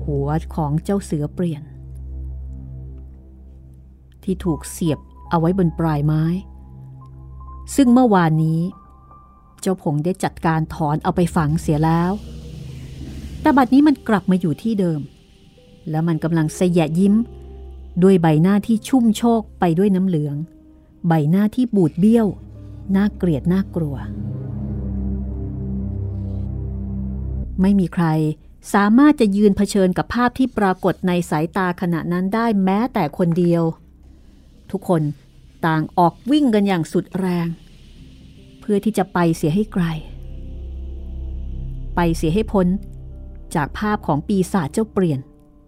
[0.04, 1.64] หัวของเจ้าเสือเปลี่ยน
[4.26, 5.00] ที่ถูกเสียบ
[5.30, 6.24] เอาไว้บนปลายไม้
[7.76, 8.62] ซึ่งเมื่อวานนี้
[9.62, 12.12] เจ้าผงได้จัดการถอนเอาไปฝังเสียแล้ว
[13.42, 15.02] แต่บัดนี้มันกลับมาอยู่ที่เดิม
[15.90, 17.16] แล้วมันกำลังเสยะยิ้ม
[18.04, 20.36] ด้วยใบหน้าที่ชุ่มโชกไปด้วยน้ำเหลือง
[21.08, 22.28] ใบหน้าที่บูดเบี้ยว
[22.96, 23.96] น่าเกลียดน่ากลัว
[27.62, 28.06] ไม่มีใคร
[28.74, 33.64] สามารถจะยืนเผชิญกับภาพที่ปรากฏในสายตาขณะนั้นได้แม้แต่คนเดียว
[34.74, 35.02] ทุกคน
[35.66, 37.48] ต่างออกวิ่งกันอย่างสุดแรง
[38.60, 39.86] เพื่อที่จะไปเสียให้ไกล
[41.96, 42.68] ไปเสียให้พ้น
[43.56, 45.20] จากภาพของปีศาจเจ้าเปลี่ยน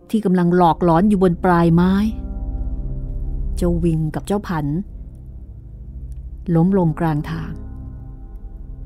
[0.10, 1.94] ที่กำลังหลอกหลอนอยู่บนปลายไม้
[3.56, 4.66] เจ้าวิงกับเจ้าผัน
[6.56, 7.52] ล้มลงกลางทาง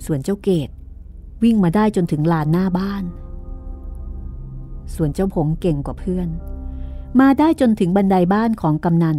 [0.06, 0.70] ส่วนเจ้าเกต
[1.44, 3.04] วิ่งมาได้จนถึงลานหน้าบ้าน
[4.96, 6.30] ส่วนเจ้าผงเก่งกว่าเพื่อน
[7.20, 9.18] มาได้จนถึงบันไดบ้านของกำนัน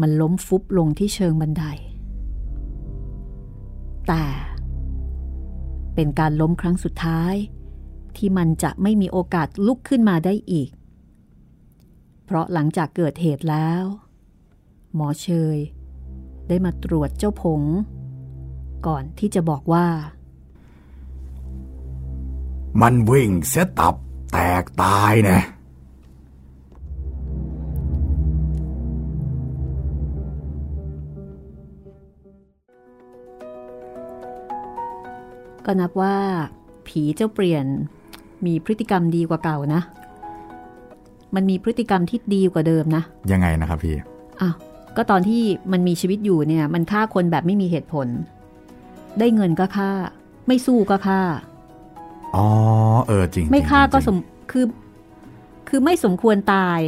[0.00, 1.64] มันล้มฟุบลงที่เชิงบันได
[4.08, 4.24] แต่
[5.94, 7.34] เป็นการล้มครั้งสุดท้าย
[8.16, 10.70] ที่มันจะไม่มีโอกาสลุกขึ้นมาได้อีก
[12.24, 13.84] เพราะหลังจากเกิดเหตุแล้ว
[14.94, 15.58] หมอเชย
[16.48, 17.62] ได้มาตรวจเจ้าผง
[18.86, 19.86] ก่อนที่จะบอกว่า
[22.80, 23.94] มันวิ่งเสียตับ
[24.32, 25.40] แตกตายนะ
[35.66, 36.16] ก็นับว่า
[36.88, 37.64] ผีเจ้าเปลี่ยน
[38.46, 39.80] มีพฤติกรรมดีกว่าเก่านะ
[41.34, 43.02] มันมีพฤติกรรมที่ดีกว่าเดิมนะ
[43.32, 43.96] ยังไงนะครับพี่
[44.40, 44.54] อ้าว
[44.96, 45.42] ก็ตอนที่
[45.72, 48.08] มันมีชีวิตอยู่เนี่ย มันฆ่าคนแบบไม่มีเหตุผล
[49.18, 49.90] ได้เงินก็ฆ่า
[50.46, 51.20] ไม่สู้ก็ฆ่า
[52.36, 52.46] อ๋อ
[53.06, 54.16] เออจริง ไม่ฆ่าก็จสริงม
[54.50, 54.64] คือ
[55.68, 56.80] คือไม่สมควรตาย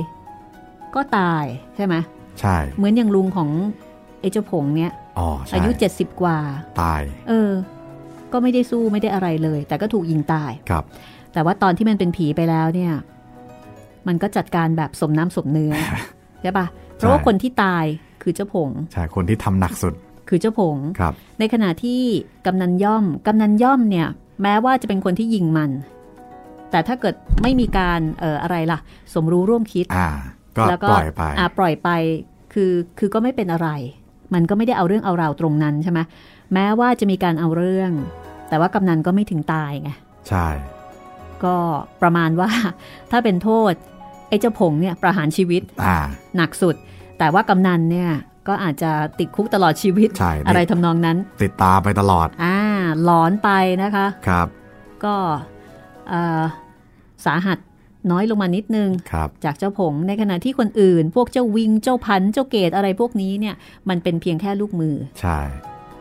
[0.95, 1.45] ก็ตาย
[1.77, 1.95] ใช่ไหม
[2.41, 3.51] ใช่ เหมือนอย่างลุงของ
[4.21, 6.39] ไอ้เจ้าผงเนี่ย อ๋อใช่อายุ70กว่า
[6.83, 7.51] ตาย เออ
[8.33, 10.85] ก็ไม่ได้สู้ไม่ได้อะไรเลย แต่ก็ถูกยิงตายครับ
[11.33, 12.93] แต่ว่าตอนที่มันเป็นผีไปแล้วเนี่ย
[14.09, 15.73] มันก็จัดการแบบสมน้ำสมเนื้อ
[16.43, 16.67] ใช่ปะ
[16.97, 17.85] เพราะว่าคนที่ตาย
[18.23, 19.95] คือเจ้าผงใช่คนที่ทำหนักสุด
[20.29, 22.01] คือเจ้าผงครับ ในขณะที่
[22.47, 24.09] กำนันย่อมกำนันย่อมเนี่ย
[24.43, 25.71] แม้ว่าจะเป็นคนที่ยิงมัน
[26.71, 28.79] แต่ถ้าเกิดไม่มีการเอ่ออะไรล่ะ
[29.15, 30.09] สมรู้ร่วมคิดอ่า
[30.57, 31.89] ก็แล้วปล่อยไปอ่าปล่อยไป
[32.53, 33.69] คือคือก็ไม่เป็นอะไร
[34.35, 36.01] มันก็ไม่ได้เอาเรื่องเอาราวตรงนั้นใช่ไหม
[36.55, 37.93] แม้ว่าจะมีการเอาเรื่อง
[38.49, 39.91] แต่ว่ากำนันก็ไม่ถึงตายไง
[40.29, 40.47] ใช่
[41.45, 41.57] ก็
[42.03, 42.51] ประมาณว่า
[43.11, 43.73] ถ้าเป็นโทษ
[44.29, 45.99] ไอ้เจ้าผงเนี่ยประหารชีวิตอ่า
[46.37, 46.75] หนักสุด
[47.19, 48.11] แต่ว่ากำนันเนี่ย
[48.49, 52.59] ก็อาจจะติดคุกตลอดชีวิตใช่อะไรทำนองนั้น ติดตามไปตลอด อ่า
[53.05, 53.51] หลอนไป
[53.83, 54.47] นะคะ ครับ
[55.05, 55.15] ก็
[56.09, 56.43] เอ่อ
[57.27, 57.59] สาหัส
[58.11, 63.55] น้อยลงมานิดนึงครับจากเจ้าผงในขณะที่คนอื่น พวกเจ้าวิงเจ้าพันธุ์เจ้าเกตอะไรพวกนี้เนี่ย
[63.89, 65.39] มันเป็นเพียงแค่ลูกมือ ใช่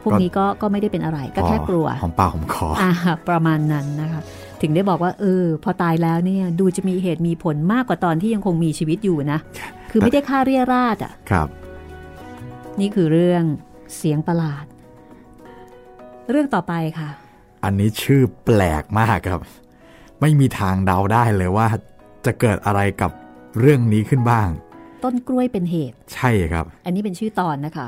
[0.06, 2.92] พวกนี้ก็ก็ไม่ได้เป็นอะไร ก็แค่กลัวหอมปากหอมคออ่า
[3.30, 4.22] ประมาณนั้นนะคะ
[4.62, 9.40] ถึงได้บอกว่าเออพอตายแล้วเนี่ยดูจะมีเหตุมีผลมากกว่าตอนที่ยังคงมีชีวิตอยู่นะ
[9.92, 11.48] คือไม่ได้ฆ่าเรียราดอะครับ
[12.80, 13.44] นี่คือเรื่อง
[13.96, 14.66] เสียงประหลาด
[16.30, 17.10] เรื่องต่อไปค่ะ
[17.64, 19.42] อันนี้ชื่อแปลกมากครับ
[20.22, 21.68] ไม่มีทางเดาได้เลยว่า
[22.26, 23.12] จะเกิดอะไรกับ
[23.60, 24.48] เรื่องนี้ขึ้นบ้าง
[25.04, 27.88] ต้นกล้วยเป็นเหตุ ใช่ครับ อันนี้เป็นชื่อตอนนะคะ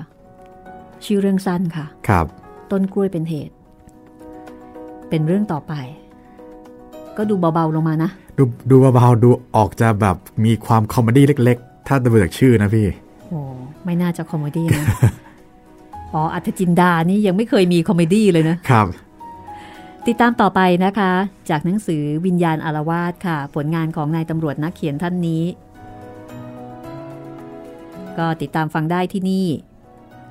[1.05, 2.25] ชื่อเรื่องสั้นค่ะ ครับ
[2.71, 3.53] ต้นกล้วยเป็นเหตุ
[5.09, 5.73] เป็นเรื่องต่อไป
[7.17, 12.85] ก็ดูเบาๆลงมานะ ดูดูเบาๆดูออกจะแบบมีความ comedy เล็ก ๆ ถ้าดูจากชื่อนะพี่
[13.27, 13.39] โอ้
[13.85, 14.85] ไม่น่าจะ comedy นะ
[16.13, 18.87] อ๋อ อัธจินดานี่ยังไม่เคยมี comedy เลยนะ ครับ
[20.07, 21.11] ติดตามต่อไปนะคะ
[21.49, 25.43] จากหนังสือวิญญาณอาละวาดค่ะ ผลงานของนายตำรวจนักเขียนท่านนี้
[28.17, 29.47] ก็ติดตามฟังได้ที่นี่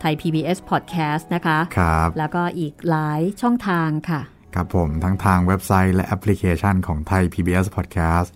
[0.01, 4.21] ไทย PBS Podcast นะคะครับ แล้วก็อีกหลายช่องทางค่ะ
[4.55, 8.29] ครับผมทั้งทางเว็บไซต์และแอปพลิเคชันของไทย PBS Podcast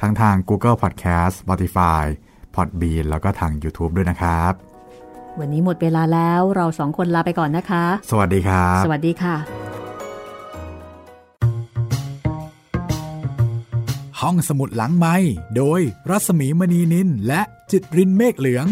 [0.00, 2.04] ทั้งทาง Google Podcast Spotify
[2.54, 4.52] Podbean แล้วก็ทาง YouTube ด้วยนะครับ
[5.40, 9.36] วันนี้หมดเวลาแล้วเราสองคนลาไปก่อนนะคะ สวัสดีครับ สวัสดีค่ะ
[14.20, 15.16] ห้องสมุดหลังไม้
[15.56, 17.40] โดยรัสมีมณีนินและ
[17.70, 18.66] จิตรินเมฆเหลือง